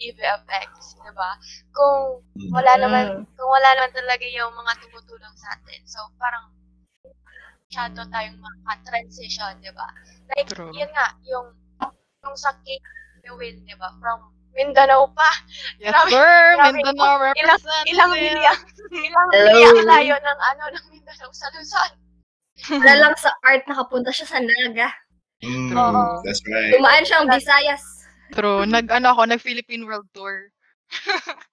[0.00, 1.36] EVFX, di ba?
[1.76, 2.24] Kung
[2.56, 5.80] wala naman, kung wala naman talaga yung mga tumutulong sa atin.
[5.84, 6.56] So, parang
[7.68, 9.86] masyado tayong maka-transition, di ba?
[10.32, 10.72] Like, True.
[10.72, 11.52] yun nga, yung,
[12.24, 12.88] yung sa cake
[13.36, 13.92] win, di ba?
[14.00, 15.30] From Mindanao pa.
[15.78, 16.40] Yes, Grabe, sir!
[16.58, 16.74] grabe.
[16.82, 17.86] Mindanao representative!
[17.94, 18.52] Ilang milya,
[19.06, 19.46] ilang Hello.
[19.46, 21.92] milya ang layo ng ano, ng Mindanao sa Luzon.
[22.82, 24.90] Wala lang sa art nakapunta siya sa Naga.
[25.40, 26.20] Mm, Oo.
[26.26, 26.74] that's right.
[26.74, 27.99] Dumaan siyang Visayas.
[28.32, 28.66] True.
[28.66, 30.50] Nag, ano ako, nag-Philippine World Tour.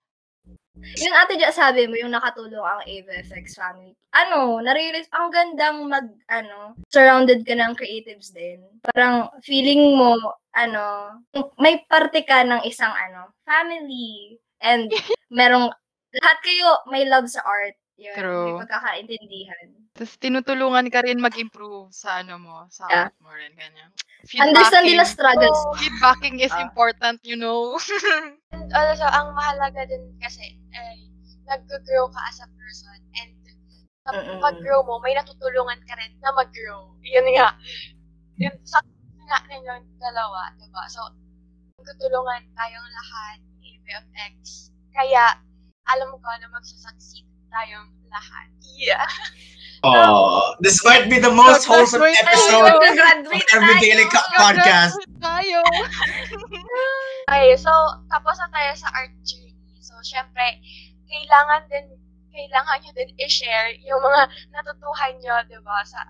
[0.78, 3.98] Yung ate dyan sabi mo, yung nakatulong ang AVFX family.
[4.14, 8.62] Ano, nare-realize, ang gandang mag, ano, surrounded ka ng creatives din.
[8.94, 10.18] Parang feeling mo,
[10.54, 11.18] ano,
[11.58, 14.38] may parte ka ng isang, ano, family.
[14.62, 14.90] And
[15.34, 15.74] merong,
[16.14, 17.74] lahat kayo may love sa art.
[17.98, 18.46] Yun, True.
[18.46, 19.68] may pagkakaintindihan.
[19.98, 23.10] Tapos tinutulungan ka rin mag-improve sa ano mo, sa Yeah.
[23.10, 23.90] art mo rin, ganyan.
[24.38, 25.58] Understand nila Feedbacking, struggles.
[25.58, 26.62] So, feedbacking is Ah.
[26.62, 27.74] important, you know.
[28.54, 31.10] And also, ang mahalaga din kasi, ay,
[31.50, 33.00] nag-grow ka as a person.
[33.18, 33.34] And
[34.08, 34.40] Mm-mm.
[34.40, 36.94] pag-grow mo, may natutulungan ka rin na mag-grow.
[37.02, 37.58] Yun nga.
[38.38, 38.80] Yun, sa
[39.28, 40.86] nga ninyong dalawa, diba?
[40.88, 41.02] So,
[41.82, 44.70] magtutulungan tayong lahat, AVFX.
[44.94, 45.42] Kaya,
[45.90, 48.48] alam mo ka na magsasucceed tayong lahat.
[48.78, 49.08] Yeah.
[49.86, 52.82] Oh, this might be the most wholesome episode tayo.
[52.82, 53.78] of Every.
[53.78, 54.98] Daily Cup podcast.
[55.22, 55.62] Tayo.
[57.28, 57.72] Okay, so,
[58.08, 59.52] tapos na tayo sa art journey.
[59.84, 60.64] So, syempre,
[61.12, 61.92] kailangan din,
[62.32, 66.08] kailangan nyo din i-share yung mga natutuhan nyo, di ba, sa,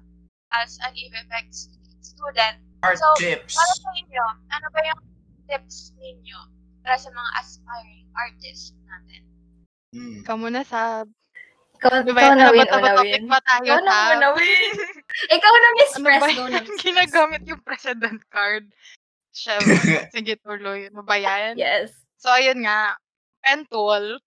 [0.53, 1.73] as an EVFX
[2.05, 2.61] student.
[2.85, 3.57] Art So, tips.
[3.57, 5.01] Para sa inyo, ano ba yung
[5.49, 6.37] tips ninyo
[6.85, 9.21] para sa mga aspiring artists natin?
[9.97, 10.21] Mm.
[10.21, 11.01] Ikaw muna sa...
[11.77, 13.23] Ikaw, Ano ikaw ba na Ano ba win, win.
[13.29, 14.05] ba tayo Ikaw na sa...
[14.11, 14.73] muna win.
[15.37, 16.21] Ikaw na Miss Ano Press.
[16.21, 16.41] ba na yan?
[16.41, 16.81] Miss Press.
[16.81, 18.65] Ginagamit yung president card.
[19.29, 19.93] Siyempre.
[20.15, 20.89] Sige, tuloy.
[20.89, 21.53] Ano ba yan?
[21.55, 21.93] Yes.
[22.17, 22.97] So, ayun nga.
[23.45, 24.17] Pen tool.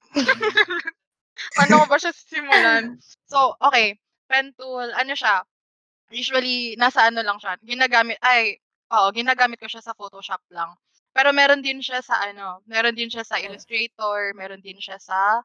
[1.58, 2.96] Paano ko ba siya sisimulan?
[3.26, 3.98] So, okay.
[4.30, 5.42] Pen tool, ano siya?
[6.14, 7.58] Usually, nasa ano lang siya.
[7.60, 8.58] Ginagamit, ay,
[8.94, 10.70] oo, ginagamit ko siya sa Photoshop lang.
[11.10, 15.42] Pero meron din siya sa ano, meron din siya sa Illustrator, meron din siya sa,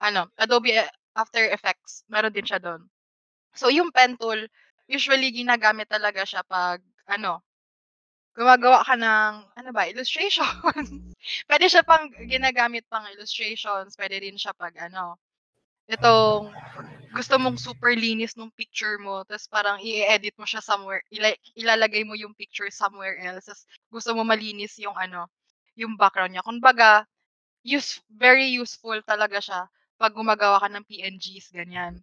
[0.00, 0.72] ano, Adobe
[1.16, 2.04] After Effects.
[2.08, 2.88] Meron din siya doon.
[3.56, 4.48] So, yung pen tool,
[4.88, 7.44] usually ginagamit talaga siya pag, ano,
[8.36, 10.48] gumagawa ka ng, ano ba, illustrations.
[11.50, 13.94] pwede siya pang ginagamit pang illustrations.
[13.96, 15.20] Pwede din siya pag, ano,
[15.90, 16.48] itong,
[17.12, 22.02] gusto mong super linis nung picture mo, tapos parang i-edit mo siya somewhere, ila- ilalagay
[22.08, 25.28] mo yung picture somewhere else, tapos gusto mo malinis yung, ano,
[25.76, 26.44] yung background niya.
[26.46, 27.04] Kumbaga,
[27.66, 29.60] use, very useful talaga siya
[30.02, 32.02] pag gumagawa ka ng PNGs, ganyan.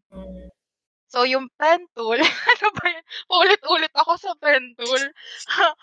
[1.11, 2.15] So, yung pen tool,
[2.55, 3.05] ano ba yan?
[3.27, 5.03] Ulit-ulit ako sa pen tool.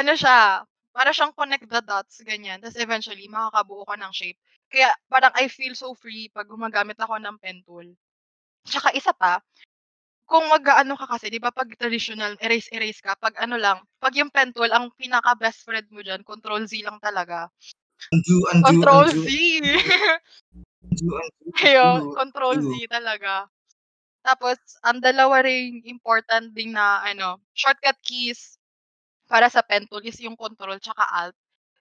[0.00, 0.64] ano siya,
[0.96, 2.64] para siyang connect the dots, ganyan.
[2.64, 4.40] Tapos eventually, makakabuo ka ng shape.
[4.72, 7.84] Kaya parang I feel so free pag gumagamit ako ng pen tool.
[8.64, 9.44] Tsaka isa pa,
[10.24, 14.32] kung mag-ano ka kasi, di ba pag traditional, erase-erase ka, pag ano lang, pag yung
[14.32, 17.52] pen tool, ang pinaka-best friend mo dyan, control Z lang talaga.
[18.08, 19.28] Undo, undo, Control undo, Z!
[21.62, 23.46] Ayun, control Z talaga.
[24.24, 28.58] Tapos, ang dalawa ring important ding na, ano, shortcut keys
[29.30, 31.36] para sa pen tool is yung control tsaka alt.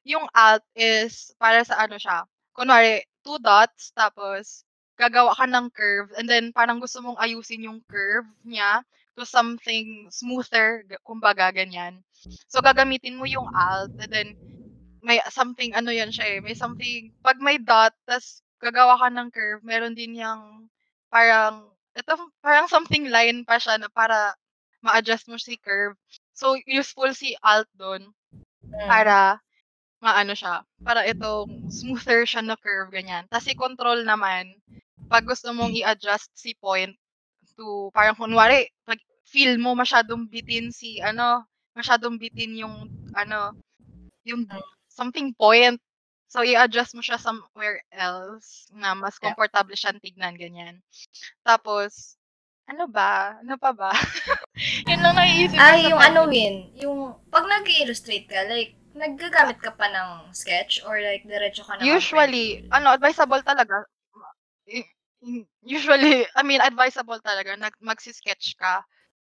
[0.07, 4.65] Yung alt is para sa ano siya, kunwari, two dots, tapos,
[4.99, 8.83] gagawa ka ng curve, and then, parang gusto mong ayusin yung curve niya
[9.17, 12.01] to something smoother, kumbaga, ganyan.
[12.51, 14.29] So, gagamitin mo yung alt, and then,
[15.03, 19.29] may something, ano yan siya eh, may something, pag may dot, tas gagawa ka ng
[19.29, 20.71] curve, meron din yung,
[21.11, 24.33] parang, ito, parang something line pa siya na para
[24.81, 25.93] ma-adjust mo si curve.
[26.33, 28.09] So, useful si alt doon
[28.63, 28.89] Mm.
[28.89, 29.17] para
[30.03, 33.23] maano siya, para itong smoother siya na curve, ganyan.
[33.31, 34.51] Tapos si control naman,
[35.07, 36.91] pag gusto mong i-adjust si point
[37.55, 38.99] to, parang kunwari, pag
[39.29, 41.45] feel mo masyadong bitin si, ano,
[41.77, 43.53] masyadong bitin yung, ano,
[44.27, 44.43] yung
[44.89, 45.77] something point.
[46.33, 50.81] So, i-adjust mo siya somewhere else na mas comfortable siyang tignan, ganyan.
[51.45, 52.17] Tapos,
[52.65, 53.37] ano ba?
[53.37, 53.93] Ano pa ba?
[54.89, 56.19] Yun lang naiisip Ay, sa yung ano.
[56.25, 61.61] Win, yung, pag nag illustrate ka, like, naggagamit ka pa ng sketch or like diretso
[61.61, 63.85] ka na Usually, ano, advisable talaga.
[65.61, 68.81] Usually, I mean, advisable talaga nag magsi-sketch ka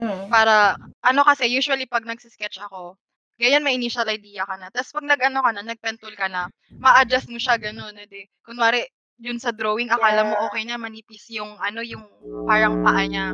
[0.02, 0.26] Hmm.
[0.26, 0.74] para
[1.06, 2.98] ano kasi usually pag nagsi-sketch ako,
[3.34, 4.70] ganyan may initial idea ka na.
[4.70, 6.46] Tapos pag nag-ano ka na, nag-pen tool ka na,
[6.78, 8.26] ma-adjust mo siya ganun, edi.
[8.42, 8.86] Kunwari,
[9.18, 10.44] yun sa drawing, akala mo Yeah.
[10.46, 12.02] okay na, manipis yung ano, yung
[12.46, 13.30] parang paa niya.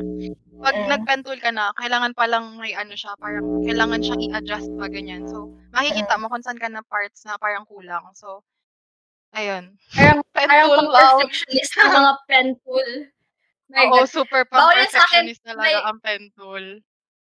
[0.61, 0.89] Pag Mm.
[0.93, 4.85] nag-pen tool ka na, kailangan pa lang may ano siya, parang kailangan siyang i-adjust pa
[4.87, 5.25] ganyan.
[5.25, 8.05] So, makikita mo kung saan ka na parts na parang kulang.
[8.13, 8.45] So,
[9.33, 9.73] ayun.
[9.97, 12.89] Parang, parang pang perfectionist ng mga pen tool.
[13.71, 14.09] My Oo, God.
[14.11, 14.51] super akin.
[14.53, 16.65] pang-perfectionist talaga May- ang pen tool.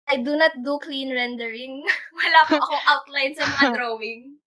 [0.09, 1.85] I do not do clean rendering.
[2.17, 4.41] Wala po akong outline sa mga drawing.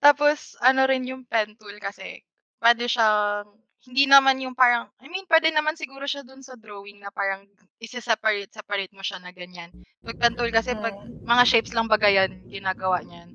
[0.00, 2.20] Tapos, ano rin yung pen tool kasi,
[2.60, 3.48] pwede siyang,
[3.88, 7.48] hindi naman yung parang, I mean, pwede naman siguro siya dun sa drawing na parang
[7.80, 9.72] isi-separate, separate mo siya na ganyan.
[10.04, 13.32] Pag pen tool kasi, pag mga shapes lang baga yan, ginagawa niyan.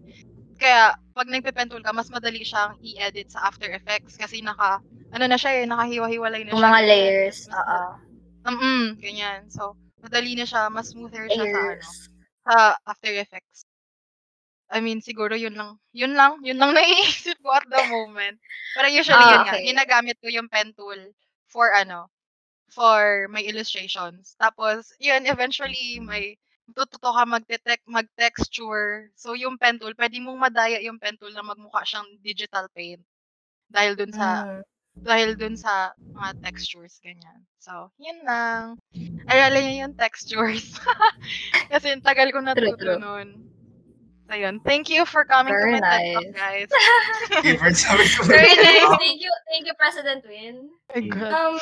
[0.61, 4.77] Kaya, pag nagpe-pen tool ka, mas madali siyang i-edit sa After Effects kasi naka,
[5.09, 6.61] ano na siya eh, nakahiwa-hiwalay na siya.
[6.61, 7.39] mga layers.
[7.49, 7.79] Oo.
[8.45, 9.39] Mm, ganyan.
[9.49, 11.87] So, madali na siya, mas smoother siya sa ano,
[12.45, 12.55] sa
[12.91, 13.65] After Effects.
[14.71, 15.79] I mean, siguro yun lang.
[15.93, 16.39] Yun lang.
[16.43, 18.39] Yun lang naiisip ko at the moment.
[18.73, 19.55] Pero usually Ah, yun nga.
[19.55, 19.61] okay.
[19.61, 20.97] Ginagamit ko yung pen tool
[21.51, 22.07] for ano,
[22.71, 24.35] for my illustrations.
[24.39, 26.37] Tapos, yun, eventually, may
[26.75, 29.11] tututo ka magte-tech, mag-texture.
[29.15, 33.03] So, yung pen tool, pwede mong madaya yung pen tool na magmukha siyang digital paint.
[33.71, 34.63] Dahil dun sa Mm.
[34.97, 37.41] Dahil dun sa mga textures, ganyan.
[37.57, 38.75] So, yun lang.
[39.31, 40.75] Arala niyo yung textures.
[41.71, 43.47] Kasi ang tagal ko natuto nun.
[44.27, 44.63] So, yun.
[44.63, 46.35] Thank you for coming Very to my TED Talk, nice.
[46.35, 46.69] guys.
[48.31, 48.91] Very nice.
[48.95, 50.55] Thank you, thank you, President Win.
[50.91, 51.31] My God.
[51.31, 51.55] Um,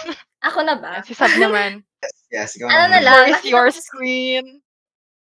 [0.46, 0.94] ako na ba?
[1.02, 1.82] Si Sab naman.
[2.30, 2.94] Yes, ikaw Ano naman.
[2.94, 4.62] na lang, Where is your screen?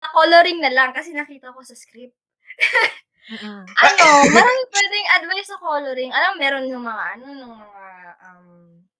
[0.03, 2.15] Coloring na lang kasi nakita ko sa script.
[3.27, 3.67] Mm-mm.
[3.67, 6.11] Ano, marami pwedeng advice sa coloring.
[6.15, 7.85] Alam, meron yung mga, ano, ng mga,
[8.23, 8.47] um,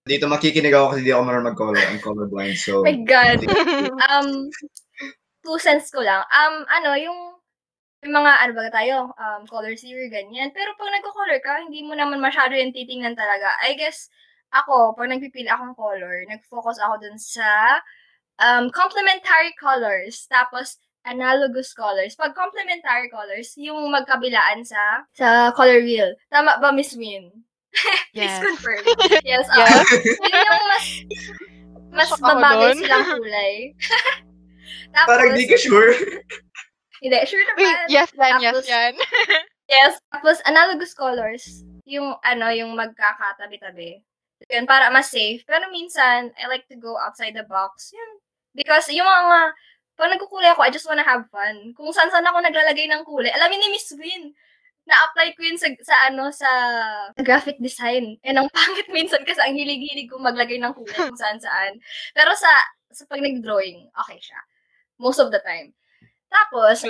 [0.07, 1.83] Dito makikinig ako kasi di ako marunong mag-color.
[1.83, 2.59] I'm colorblind.
[2.59, 3.43] So, my God.
[4.11, 4.51] um,
[5.43, 6.23] two cents ko lang.
[6.31, 7.19] Um, ano, yung,
[8.03, 10.51] yung mga, ano ba tayo, um, color theory, ganyan.
[10.55, 13.55] Pero pag nagko-color ka, hindi mo naman masyado yung titingnan talaga.
[13.63, 14.11] I guess,
[14.55, 17.79] ako, pag nagpipili akong color, nag-focus ako dun sa
[18.43, 20.27] um, complementary colors.
[20.31, 22.19] Tapos, analogous colors.
[22.19, 26.13] Pag complementary colors, yung magkabilaan sa sa color wheel.
[26.29, 27.31] Tama ba, Miss Win?
[28.13, 28.43] Please Yes.
[28.43, 28.83] confirm.
[29.25, 29.47] Yes.
[29.47, 29.87] Yes.
[30.21, 30.85] Yun yung mas
[31.97, 33.55] mas babagay silang kulay.
[34.97, 35.93] Tapos, parang di ka sure.
[37.05, 37.89] hindi, sure Wait, naman.
[37.93, 38.93] yes yan, yes yan.
[39.69, 39.93] Yes.
[40.09, 44.01] Tapos, analogous colors, yung, ano, yung magkakatabi-tabi.
[44.49, 45.45] Yun, para mas safe.
[45.45, 47.93] Pero minsan, I like to go outside the box.
[47.93, 48.11] Yun.
[48.57, 49.53] Because, yung mga,
[49.97, 51.73] pag nagkukulay ako, I just wanna have fun.
[51.73, 53.33] Kung saan-saan ako naglalagay ng kulay.
[53.33, 54.37] Alam niyo ni Miss Win,
[54.87, 56.51] na-apply ko yun sa, sa ano, sa
[57.19, 58.21] graphic design.
[58.23, 61.81] And ang pangit minsan kasi ang hilig-hilig kong maglagay ng kulay kung saan-saan.
[62.15, 62.53] Pero sa,
[62.93, 64.39] sa pag nag-drawing, okay siya.
[65.01, 65.75] Most of the time.
[66.31, 66.87] Tapos,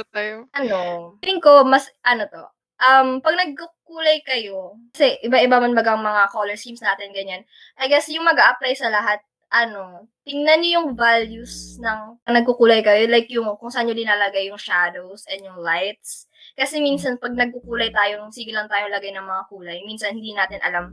[0.53, 0.79] ano,
[1.23, 2.45] feeling ko mas, ano to,
[2.83, 7.45] um, pag nagkukulay kayo, kasi iba-iba man bagang mga color schemes natin, ganyan,
[7.81, 13.07] I guess yung mag apply sa lahat, ano, tingnan niyo yung values ng nagkukulay kayo,
[13.07, 16.27] like yung kung saan nyo linalagay yung shadows and yung lights.
[16.59, 20.59] Kasi minsan, pag nagkukulay tayo, sige lang tayo lagay ng mga kulay, minsan hindi natin
[20.67, 20.91] alam,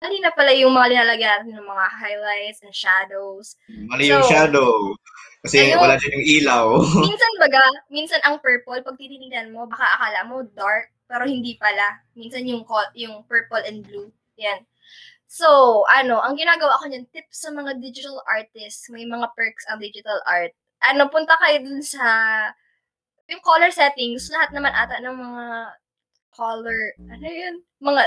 [0.00, 3.58] mali na pala yung mga linalagay natin ng mga highlights and shadows.
[3.68, 4.70] Mali yung So, shadow.
[5.40, 5.80] Kasi ayun.
[5.80, 6.66] wala dyan yung ilaw.
[7.08, 12.00] minsan baga, minsan ang purple, pag titingnan mo, baka akala mo dark, pero hindi pala.
[12.14, 12.62] Minsan yung
[12.94, 14.12] yung purple and blue.
[14.38, 14.62] Yan.
[15.30, 19.78] So, ano, ang ginagawa ko niyan, tips sa mga digital artists, may mga perks ang
[19.78, 20.50] digital art.
[20.82, 22.02] Ano, punta kayo dun sa
[23.30, 25.44] yung color settings, lahat naman ata ng mga
[26.34, 28.02] color, ano yun, mga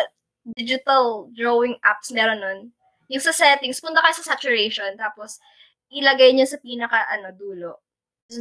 [0.59, 2.59] digital drawing apps meron nun.
[3.07, 5.39] Yung sa settings, punta kayo sa saturation, tapos
[5.95, 7.79] ilagay niyo sa pinaka, ano, dulo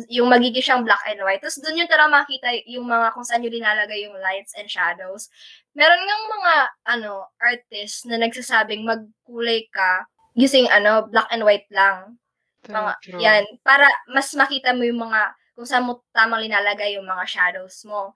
[0.09, 1.41] yung magiging siyang black and white.
[1.43, 5.29] Tapos doon yung tara makita yung mga kung saan yung linalagay yung lights and shadows.
[5.77, 6.55] Meron ngang mga
[6.99, 12.17] ano artists na nagsasabing magkulay ka using ano black and white lang.
[12.63, 13.21] Mga, True.
[13.21, 13.43] yan.
[13.67, 18.15] Para mas makita mo yung mga kung saan mo tamang linalagay yung mga shadows mo.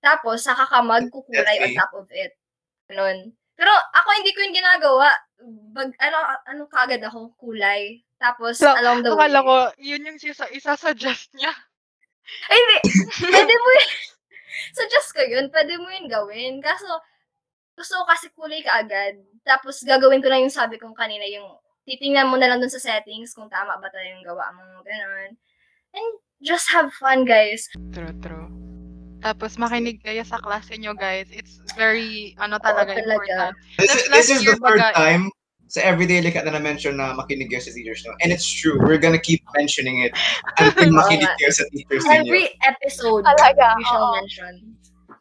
[0.00, 2.32] Tapos, saka ka magkukulay on top of it.
[2.88, 3.36] Ganun.
[3.52, 5.08] Pero ako hindi ko yung ginagawa.
[5.76, 8.00] Bag, ano, ano kagad ako, kulay.
[8.20, 9.32] Tapos, So, along the way.
[9.32, 11.50] Akala ko, yun yung isa, isa-suggest niya.
[12.52, 12.78] Ay, hindi.
[13.32, 13.90] Pwede mo yun.
[14.78, 15.48] Suggest ko yun.
[15.48, 16.60] Pwede mo yun gawin.
[16.60, 17.00] Kaso,
[17.72, 19.16] gusto ko kasi kulay ka agad.
[19.40, 21.48] Tapos, gagawin ko na yung sabi kong kanina, yung
[21.88, 24.84] titingnan mo na lang dun sa settings kung tama ba talaga yung gawa mo.
[24.84, 25.40] Ganun.
[25.96, 26.08] And
[26.44, 27.66] just have fun, guys.
[27.90, 28.52] True, true.
[29.20, 31.32] Tapos makinig kayo sa klase nyo, guys.
[31.32, 33.00] It's very, ano talaga, talaga.
[33.00, 33.52] important.
[33.80, 35.32] This, is- this is the third baga- time
[35.70, 38.18] sa Everyday Likat na na-mention na makinig kayo sa teachers nyo.
[38.20, 38.74] And it's true.
[38.82, 40.12] We're gonna keep mentioning it
[40.58, 42.26] until makinig kayo sa teachers ninyo.
[42.26, 44.14] Every episode, Talaga, we shall oo.
[44.18, 44.52] mention.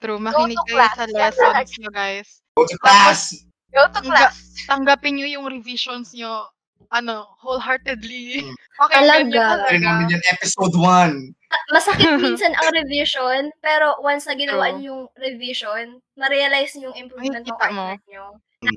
[0.01, 0.95] True, makinig kayo class.
[0.97, 1.37] sa lessons
[1.69, 1.77] talaga.
[1.77, 2.29] nyo, guys.
[2.57, 3.21] Go to class!
[3.69, 4.35] Go to class.
[4.65, 6.49] Tanggapin nyo yung revisions nyo,
[6.89, 8.41] ano, wholeheartedly.
[8.81, 9.69] Pakinggan nyo Talaga.
[9.69, 10.13] Ano namin talaga.
[10.17, 11.37] yan, episode 1.
[11.69, 14.77] Masakit minsan ang revision, pero once na ginawa True.
[14.77, 15.85] niyo yung revision,
[16.17, 17.93] ma-realize niyo yung improvement ng kita mo.
[17.93, 18.25] artwork niyo.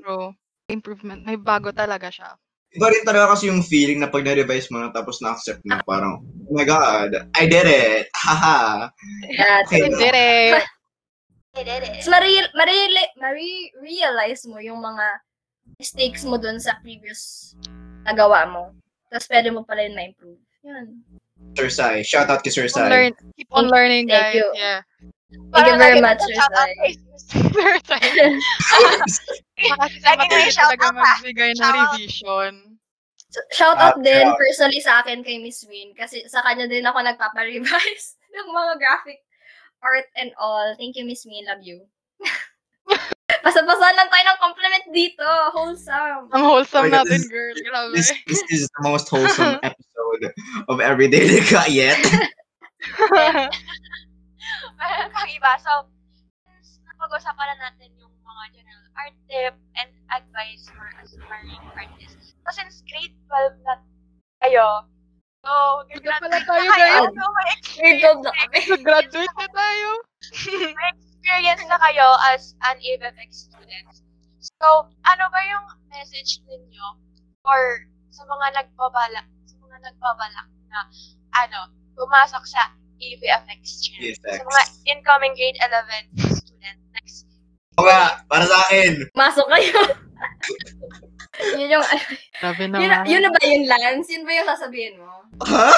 [0.05, 0.27] True.
[0.73, 1.21] Improvement.
[1.21, 2.33] May bago talaga siya.
[2.73, 6.25] Iba rin talaga kasi yung feeling na pag na-revise mo na tapos na-accept mo, parang,
[6.25, 8.09] oh my God, I did it!
[8.17, 8.89] Haha!
[9.29, 9.85] Yeah, Okay.
[9.85, 10.57] We did it!
[11.53, 15.05] Tapos ma-real, ma-real, ma-realize mo yung mga
[15.77, 17.53] mistakes mo dun sa previous
[18.09, 18.73] nagawa mo.
[19.13, 20.41] Tapos pwede mo pala yun ma-improve.
[20.65, 21.05] Yun.
[21.53, 22.01] Sir Sai.
[22.01, 22.89] Shout out kay Sir Keep on, Sai.
[22.89, 24.35] learn, keep on learning, Thank guys.
[24.41, 24.47] you.
[24.57, 24.81] Yeah.
[25.53, 26.69] Thank you very much, Sir shout out
[27.85, 28.01] Sai.
[30.53, 32.53] talaga magbigay ng revision.
[33.53, 38.47] Shout din personally sa akin kay Miss Win kasi sa kanya din ako nagpapa-revise ng
[38.53, 39.19] mga graphic
[39.81, 40.73] art and all.
[40.77, 41.45] Thank you, Miss Win.
[41.49, 41.85] Love you.
[43.43, 45.27] Pasapasan lang tayo ng compliment dito.
[45.51, 46.31] Wholesome.
[46.31, 47.55] Ang wholesome Oh natin, this- girl.
[47.59, 47.91] Grabe.
[47.97, 50.23] This, this is the most wholesome episode
[50.69, 51.99] of Everyday Likat yet.
[55.15, 55.51] Pang iba.
[55.59, 55.71] So,
[56.43, 62.35] since napag-usapan na natin yung mga general art tip and advice for aspiring artists.
[62.43, 63.73] So, since grade 12 na
[64.43, 64.67] kayo,
[65.43, 65.51] so,
[65.87, 67.11] Grade gagrad- pala tayo, guys.
[67.11, 68.59] so, may Grade experience 12 na kami.
[68.83, 69.89] Graduate na tayo.
[70.77, 73.87] may experience na kayo as an AFFX student.
[74.59, 74.67] So,
[75.07, 76.87] ano ba yung message ninyo
[77.47, 80.79] or sa mga nagbabalak, sa mga nagbabalak na,
[81.33, 81.59] ano,
[81.95, 83.99] pumasok sa AVFX stream?
[84.13, 84.37] AVFX.
[84.37, 85.59] Sa mga incoming grade
[86.17, 87.25] 11 student next
[87.79, 89.01] Oo nga, para sa akin.
[89.17, 89.73] Masok kayo.
[91.57, 93.09] yun yung, yun, naman.
[93.09, 94.13] yun na ba yung Lance?
[94.13, 95.25] Yun ba yung sasabihin mo?
[95.41, 95.73] Ha?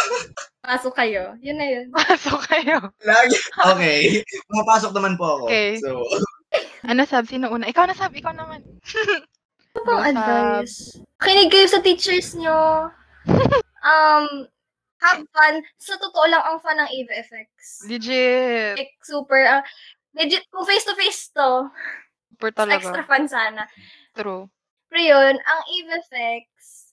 [0.67, 1.39] Masok kayo.
[1.39, 1.87] Yun na yun.
[1.95, 2.91] Pasok kayo.
[2.99, 3.37] Lagi.
[3.55, 3.99] Okay.
[4.51, 5.43] Pumapasok naman po ako.
[5.47, 5.79] Okay.
[5.79, 6.03] So,
[6.83, 7.27] Ano sabi?
[7.31, 7.71] Sino una?
[7.71, 8.19] Ikaw na sabi.
[8.19, 8.59] Ikaw naman.
[9.75, 10.99] Ano bang advice?
[11.23, 12.91] Kinig kayo sa teachers nyo.
[13.85, 14.49] Um,
[15.05, 15.61] have fun.
[15.77, 17.85] Sa totoo lang, ang fun ng AVFX.
[17.85, 18.75] Legit.
[18.77, 19.63] Like, super, ah,
[20.17, 21.69] legit, kung face-to-face to,
[22.35, 23.07] Super extra talaga.
[23.07, 23.63] fun sana.
[24.17, 24.49] True.
[24.91, 26.45] Pero yun, ang AVFX,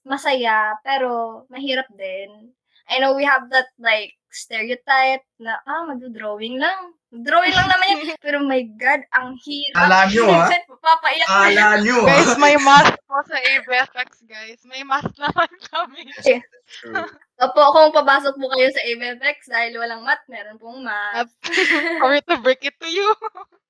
[0.06, 2.52] masaya, pero mahirap din.
[2.90, 6.96] I know we have that, like, stereotype na, ah, mag-drawing lang.
[7.12, 8.00] Drawing lang naman yan.
[8.24, 9.76] Pero my God, ang hirap.
[9.76, 10.48] Kala nyo, ah.
[10.82, 12.40] Papaiyak na kala nyo, Guys, ah.
[12.40, 14.60] may mask po sa ABFX, guys.
[14.64, 16.02] May mask naman kami.
[16.72, 17.06] True.
[17.38, 21.30] Opo, kung papasok po kayo sa AVFX dahil walang math, meron pong math.
[22.00, 23.12] Sorry to break it to you.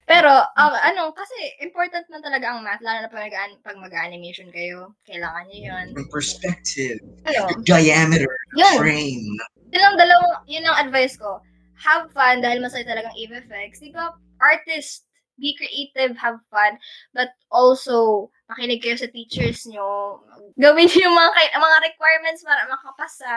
[0.02, 4.92] Pero, ah, ano, kasi important man talaga ang math, lalo na pag, pag mag-animation kayo.
[5.06, 5.86] Kailangan nyo yun.
[6.10, 7.62] Perspective, Ayun.
[7.62, 8.76] diameter, Yun.
[8.76, 9.26] frame.
[9.72, 11.40] Yun ang dalawang, yun ang advice ko.
[11.80, 13.80] Have fun dahil masaya talagang AVFX.
[13.80, 15.08] Di ba, artist,
[15.40, 16.76] be creative, have fun,
[17.16, 20.20] but also, makinig kayo sa teachers nyo.
[20.60, 23.36] Gawin nyo yung mga, kay- mga requirements para makapasa.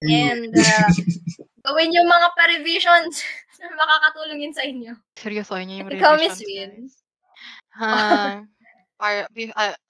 [0.00, 0.88] And, uh,
[1.68, 3.20] gawin yung mga pa-revisions
[3.60, 4.96] na makakatulong yun sa inyo.
[5.14, 6.72] Seryoso, yun yung Ikaw, revisions, Miss Win.
[7.76, 8.40] ah,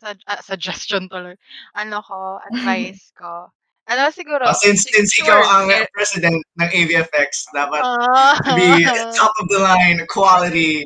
[0.00, 1.36] sug- ah, suggestion tuloy.
[1.74, 3.50] Ano ko, advice ko.
[3.88, 4.44] Ano siguro?
[4.44, 8.84] Ah, since since sure, ikaw ang president ng AVFX, dapat ah, be
[9.16, 10.84] top of the line, quality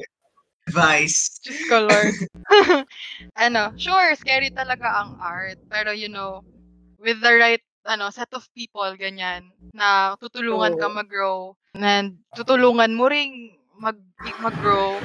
[0.70, 1.42] advice.
[1.42, 2.14] Diyos ko, Lord.
[3.42, 5.58] ano, sure, scary talaga ang art.
[5.66, 6.46] Pero, you know,
[7.02, 10.94] with the right ano, set of people, ganyan, na tutulungan ka Oo.
[10.94, 11.38] mag-grow,
[11.74, 13.98] and tutulungan mo ring mag,
[14.38, 15.02] mag-grow,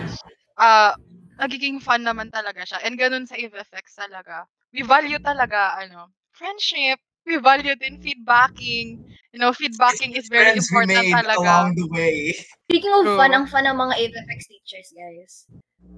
[0.62, 0.94] ah,
[1.42, 2.78] nagiging fun naman talaga siya.
[2.86, 4.46] And ganun sa FFX talaga.
[4.70, 7.02] We value talaga, ano, friendship.
[7.28, 9.04] We value din feedbacking.
[9.36, 11.44] You know, feedbacking is very Friends we important made talaga.
[11.44, 12.32] along the way.
[12.72, 13.18] Speaking of True.
[13.20, 15.34] fun, ang fun ng mga AVFX teachers, guys.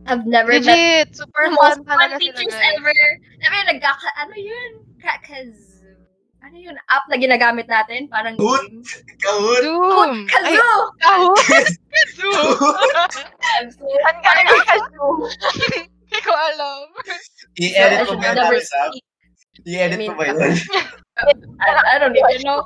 [0.09, 1.07] I've never met Legit!
[1.15, 2.73] Super the most fun fun teachers guys.
[2.75, 2.97] ever.
[3.39, 4.71] Sabi, nagkaka, ano yun?
[4.97, 5.77] Ka- kazoo.
[6.39, 6.75] Ano yun?
[6.89, 8.09] App na ginagamit natin?
[8.09, 8.63] Parang Hoot.
[8.65, 8.81] game.
[9.21, 9.61] Kahut.
[9.61, 10.11] Zoom!
[10.25, 10.81] Kazoo!
[10.97, 11.67] kahut!
[12.17, 12.57] Zoom!
[13.77, 15.29] Saan ka na kazoo?
[16.09, 16.85] Hindi ko alam.
[17.59, 18.81] I-edit I ko ba yun, never Larissa?
[19.67, 20.37] I-edit I ko ba yun?
[21.59, 22.63] I, I don't even know.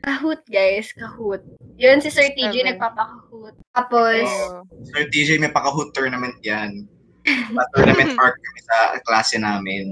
[0.00, 0.92] Kahoot, guys.
[0.92, 1.42] Kahoot.
[1.74, 2.66] Yun, si Sir TJ Seven.
[2.72, 3.54] nagpapakahoot.
[3.74, 4.62] Tapos, Oo.
[4.86, 6.86] Sir TJ, may pakahoot tournament yan.
[7.26, 9.90] Pa-tournament arc kami sa klase namin.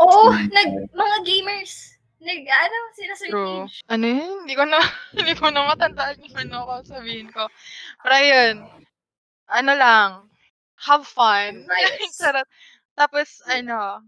[0.00, 0.48] oo, Mm.
[0.48, 1.92] nag, mga gamers.
[2.20, 3.68] Nag, ano, sila Sir True.
[3.68, 3.84] TJ.
[3.90, 4.36] Ano yun?
[4.44, 4.78] Hindi ko na,
[5.18, 7.44] hindi ko na matandaan yung ano ko sabihin ko.
[8.00, 8.54] Pero yun,
[9.50, 10.08] ano lang,
[10.80, 11.68] have fun.
[11.68, 12.16] Nice.
[12.98, 14.00] Tapos, ano,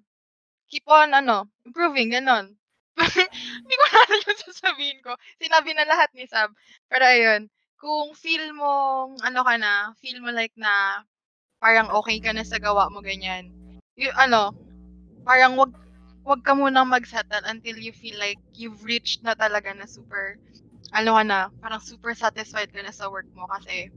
[0.69, 2.57] keep on, ano, improving, ganon.
[3.63, 5.13] Hindi ko alam yung sasabihin ko.
[5.41, 6.53] Sinabi na lahat ni Sab.
[6.89, 7.49] Pero ayun,
[7.81, 8.73] kung feel mo,
[9.25, 11.03] ano ka na, feel mo like na,
[11.63, 13.51] parang okay ka na sa gawa mo, ganyan.
[13.99, 14.55] Y- ano,
[15.27, 15.73] parang wag,
[16.27, 20.39] wag ka munang mag-settle until you feel like you've reached na talaga na super,
[20.95, 23.91] ano ka na, parang super satisfied ka na sa work mo kasi,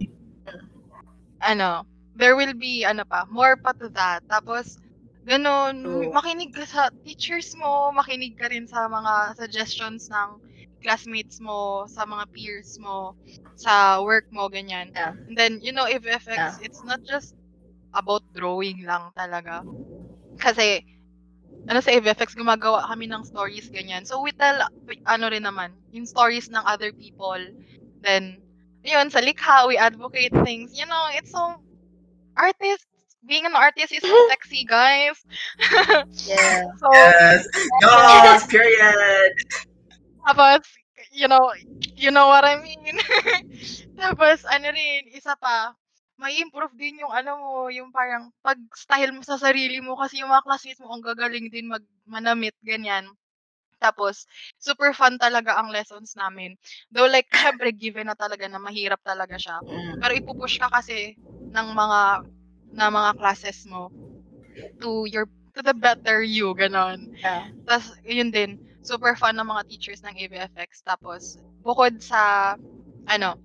[1.43, 1.83] ano,
[2.15, 4.23] there will be, ano pa, more pa to that.
[4.31, 4.79] Tapos,
[5.25, 6.13] ganun, True.
[6.13, 10.39] makinig ka sa teachers mo, makinig ka rin sa mga suggestions ng
[10.85, 13.17] classmates mo, sa mga peers mo,
[13.57, 14.93] sa work mo, ganyan.
[14.93, 15.17] Yeah.
[15.27, 17.33] And then, you know, if FX, it's not just
[17.93, 19.65] about drawing lang talaga.
[20.37, 20.85] Kasi,
[21.65, 24.05] ano sa FX, gumagawa kami ng stories, ganyan.
[24.05, 24.61] So, we tell,
[25.09, 27.41] ano rin naman, yung stories ng other people.
[28.05, 28.37] Then,
[28.85, 30.77] yun, sa likha, we advocate things.
[30.77, 31.57] You know, it's so,
[32.37, 32.85] artist,
[33.25, 35.17] being an artist is so sexy, guys.
[36.25, 36.69] Yeah.
[36.81, 37.45] So, Yes.
[37.81, 39.33] Yes, period.
[40.25, 40.65] Tapos,
[41.11, 41.53] you know,
[41.95, 42.97] you know what I mean?
[44.01, 45.73] Tapos, ano rin, isa pa,
[46.15, 50.31] may improve din yung ano mo, yung parang pag-style mo sa sarili mo kasi yung
[50.31, 53.05] mga classmates mo ang gagaling din mag manamit, ganyan.
[53.79, 54.23] Tapos,
[54.57, 56.55] super fun talaga ang lessons namin.
[56.89, 59.59] Though like, syempre, given na talaga na mahirap talaga siya.
[59.61, 59.99] Mm.
[59.99, 61.19] Pero ipupush ka kasi
[61.51, 61.99] ng mga
[62.75, 63.89] na mga classes mo
[64.83, 67.15] to your to the better you, ganon.
[67.15, 67.47] Yeah.
[67.63, 70.83] Tapos, yun din, super fun ng mga teachers ng ABFX.
[70.83, 72.53] Tapos, bukod sa,
[73.07, 73.39] ano,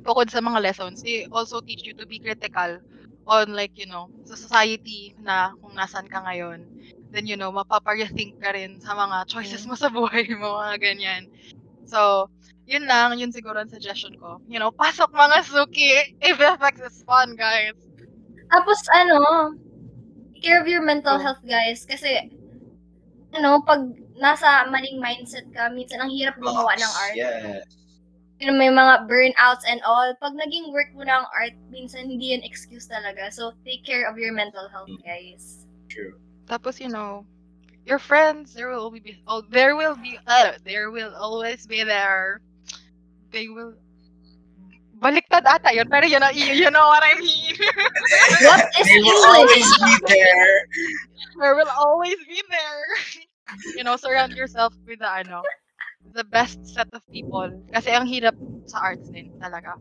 [0.00, 2.80] bukod sa mga lessons, they also teach you to be critical
[3.28, 6.64] on like, you know, sa society na kung nasan ka ngayon.
[7.12, 11.28] Then, you know, mapapa-rethink ka rin sa mga choices mo sa buhay mo, mga ganyan.
[11.84, 12.32] So,
[12.64, 14.40] yun lang, yun siguro ang suggestion ko.
[14.48, 16.16] You know, pasok mga suki.
[16.24, 17.76] ABFX is fun, guys.
[18.50, 19.54] Tapos ano,
[20.34, 21.84] take care of your mental health, guys.
[21.84, 22.30] Kasi,
[23.34, 23.80] ano, pag
[24.20, 27.16] nasa maling mindset ka, minsan ang hirap gumawa ng art.
[27.16, 27.64] Yes.
[28.42, 30.10] You know, may mga burnouts and all.
[30.20, 33.30] Pag naging work mo na ang art, minsan hindi yan excuse talaga.
[33.30, 35.66] So, take care of your mental health, guys.
[35.88, 36.18] True.
[36.50, 37.24] Tapos, you know,
[37.86, 41.84] your friends, there will always be, oh, there will be, uh, there will always be
[41.84, 42.40] there.
[43.30, 43.74] They will,
[45.00, 47.54] baliktad ata yun, pero you know, you, know what I mean.
[48.46, 50.54] What is They will always be there.
[51.40, 52.86] there will always be there.
[53.76, 55.42] you know, surround yourself with the, ano,
[56.12, 57.50] the best set of people.
[57.72, 58.34] Kasi ang hirap
[58.66, 59.76] sa arts din, talaga.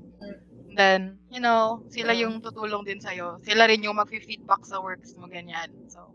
[0.73, 3.37] Then, you know, sila yung tutulong din sa'yo.
[3.45, 5.69] Sila rin yung mag-feedback sa works mo, ganyan.
[5.87, 6.09] So,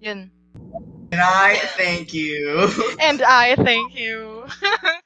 [0.00, 0.28] yun.
[1.12, 2.68] And I thank you.
[3.00, 4.44] And I thank you.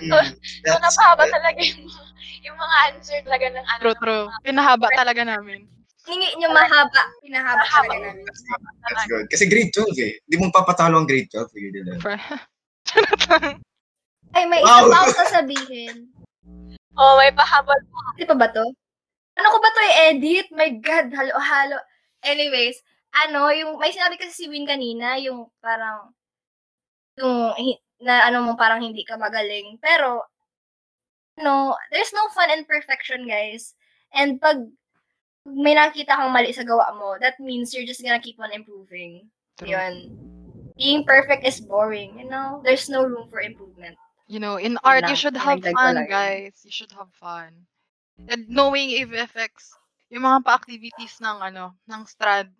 [0.00, 0.30] Mm,
[0.64, 1.32] So, napahaba it.
[1.32, 3.80] talaga yung, mga- yung mga answer talaga ng ano.
[3.80, 4.26] True, true.
[4.26, 5.58] mga- Pinahaba talaga namin.
[6.04, 7.02] Hingi nyo mahaba.
[7.20, 8.24] Pinahaba talaga namin.
[8.24, 8.62] That's good.
[8.82, 9.24] That's good.
[9.28, 10.12] Kasi grade 12 eh.
[10.22, 11.68] Di mo papatalo ang grade 12 eh.
[11.68, 11.94] Di ba?
[14.32, 14.84] Ay, may Wow.
[14.84, 15.96] isa pa ako sasabihin.
[16.94, 17.76] Oh, may pahabol.
[18.14, 18.64] Di pa ba to?
[19.34, 20.50] Ano ko ba to i-edit?
[20.50, 21.78] My God, halo-halo.
[22.20, 22.80] Anyways,
[23.14, 26.10] ano, yung, may sinabi kasi si Win kanina, yung parang,
[27.14, 29.78] yung, hi- na ano mo, parang hindi ka magaling.
[29.82, 30.22] Pero,
[31.38, 33.74] no, there's no fun in perfection, guys.
[34.14, 34.62] And pag
[35.48, 39.26] may nakita kang mali sa gawa mo, that means you're just gonna keep on improving.
[39.56, 39.74] True.
[39.74, 40.14] Yun.
[40.78, 42.62] Being perfect is boring, you know?
[42.62, 43.98] There's no room for improvement.
[44.28, 46.60] You know, in art, you should have fun, guys.
[46.62, 47.66] You should have fun.
[48.28, 49.72] And knowing if FX,
[50.12, 52.52] yung mga pa-activities ng, ano, ng strad,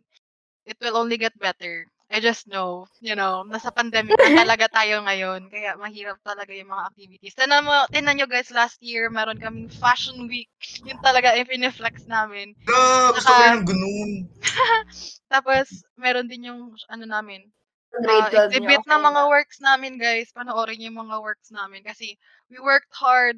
[0.65, 1.87] it will only get better.
[2.09, 6.73] I just know, you know, nasa pandemic na talaga tayo ngayon, kaya mahirap talaga yung
[6.73, 7.37] mga activities.
[7.37, 10.49] Tinan mo, tinan nyo guys, last year, meron kaming fashion week.
[10.89, 12.57] Yun talaga, yung piniflex namin.
[12.65, 14.11] Ah, gusto ko Saka- rin ng ganun.
[15.33, 15.67] Tapos,
[16.01, 17.45] meron din yung, ano namin,
[17.93, 20.33] uh, 12 nyo, exhibit okay ng mga works namin, guys.
[20.33, 22.17] Panoorin yung mga works namin kasi
[22.49, 23.37] we worked hard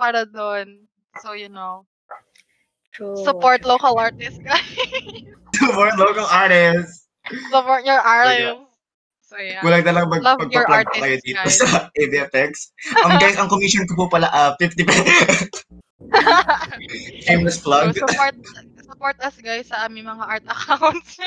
[0.00, 0.88] para doon.
[1.20, 1.84] So, you know,
[2.96, 3.20] True.
[3.20, 4.64] support local artists, guys.
[5.76, 7.07] More local artists.
[7.50, 8.64] Support your artists.
[9.28, 9.60] So, yeah.
[9.60, 11.58] Kulang na lang mag magpa-plug pa kayo artists, dito guys.
[11.60, 11.68] sa
[12.00, 12.52] ABFX.
[13.04, 15.52] Um, guys, ang commission ko po pala uh, 50 pesos.
[17.28, 17.92] Shameless so, plug.
[17.92, 18.34] support
[18.80, 21.20] support us, guys, sa aming mga art accounts.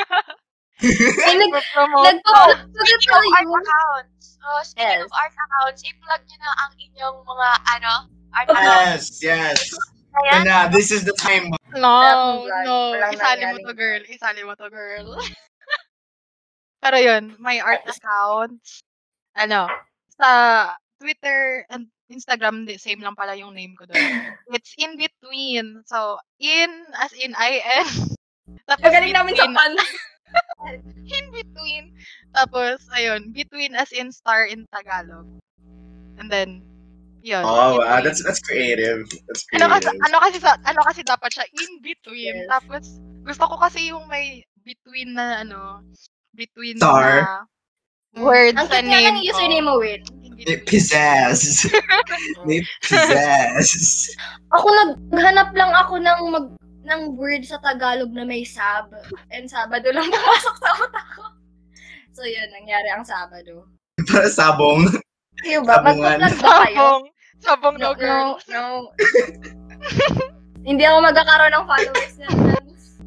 [0.82, 3.54] Ay, nag, promote nagpo-sugat Speaking of art tayo.
[3.62, 5.06] accounts, oh, speaking Yes.
[5.06, 7.47] of art accounts, i-plug nyo na ang inyong mga,
[7.78, 7.93] ano,
[8.34, 9.22] art accounts.
[9.22, 9.78] Yes, yes.
[10.12, 10.34] Ayan.
[10.41, 11.54] And uh, this is the time.
[11.78, 12.66] No, vlog.
[12.66, 12.76] no.
[13.14, 14.02] Isali mo to, girl.
[14.10, 15.22] Isali mo to, girl.
[16.82, 18.82] Pero yun, may art accounts.
[19.38, 19.70] Ano,
[20.18, 20.30] sa
[20.98, 23.96] Twitter and Instagram, same lang pala yung name ko doon.
[24.58, 25.86] It's in between.
[25.88, 26.70] So, in
[27.00, 27.88] as in I-N.
[28.68, 29.74] Tapos Magaling namin sa pan.
[31.18, 31.96] in between.
[32.36, 35.30] Tapos, ayun, between as in star in Tagalog.
[36.20, 36.66] And then,
[37.24, 37.46] yun.
[37.48, 37.80] Oh, wow.
[37.80, 38.04] between.
[38.04, 39.08] That's that's creative.
[39.30, 40.06] That's ano kasi, creative.
[40.06, 42.36] ano kasi, sa- ano kasi dapat siya in between.
[42.44, 42.50] Yes.
[42.52, 42.84] Tapos,
[43.24, 45.82] gusto ko kasi yung may between na, ano,
[46.34, 47.22] between Star.
[47.22, 47.46] na
[48.18, 50.02] words Ang sa cute nga name ng username mo, Win.
[50.22, 51.70] In May pizzazz.
[52.44, 54.10] May pizzazz.
[54.52, 54.68] Ako
[55.14, 56.48] naghanap lang ako ng mag
[56.82, 58.90] ng word sa Tagalog na may sab.
[59.30, 61.24] And Sabado lang pumasok sa utak ko.
[62.12, 63.70] So yun, nangyari ang Sabado.
[64.10, 64.90] Para sabong.
[65.46, 65.78] Kayo ba?
[65.80, 66.18] Sabungan.
[66.20, 66.76] Magpa-plug ba kayo?
[66.76, 67.04] Sabong.
[67.42, 68.30] Sabong No, no, no, girl.
[68.50, 68.64] no.
[70.68, 72.28] Hindi ako magkakaroon ng followers na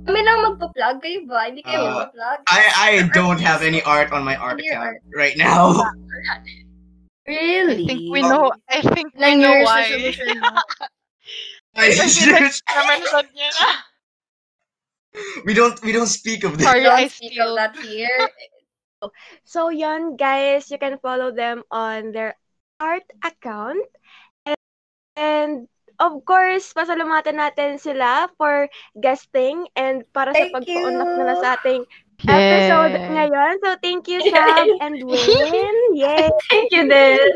[0.04, 0.96] Kami lang magpa-plug.
[1.00, 1.48] Kayo ba?
[1.48, 2.38] Hindi kayo Uh, magpa-plug?
[2.48, 5.72] I I don't have any art on my art On your account right now.
[7.24, 7.84] Really?
[7.84, 9.80] I think we know, I think we Nine know years why.
[9.88, 10.52] resolution mo.
[11.72, 12.20] I just-
[12.68, 13.68] Na-mention niya na.
[15.48, 16.68] we don't we don't speak of this.
[16.68, 17.56] Sorry, I speak of steal.
[17.56, 18.28] that here.
[19.44, 22.36] So yun, guys, you can follow them on their
[22.80, 23.84] art account.
[24.48, 24.56] And,
[25.16, 25.52] and
[25.98, 28.68] of course, pasalamatan natin sila for
[28.98, 31.18] guesting and para sa Thank pagpa-unlock you.
[31.18, 31.82] nila sa ating
[32.24, 33.10] episode Yay.
[33.10, 33.54] ngayon.
[33.60, 35.78] So thank you, Sam and Wayne.
[35.94, 36.30] Yay!
[36.50, 37.20] Thank you din.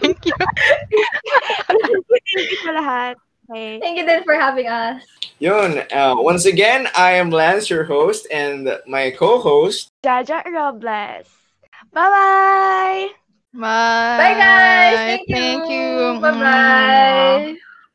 [0.00, 0.34] Thank you.
[2.34, 3.14] thank you sa lahat.
[3.46, 3.78] Okay.
[3.78, 5.04] Thank you din for having us.
[5.38, 5.84] Yun.
[5.92, 9.92] Uh, once again, I am Lance, your host, and my co-host.
[10.02, 11.28] Jaja Robles.
[11.92, 13.25] Bye-bye!
[13.56, 14.16] Bye.
[14.18, 14.96] Bye guys.
[15.06, 15.36] Thank you.
[15.36, 16.20] Thank you.
[16.20, 17.56] Bye-bye.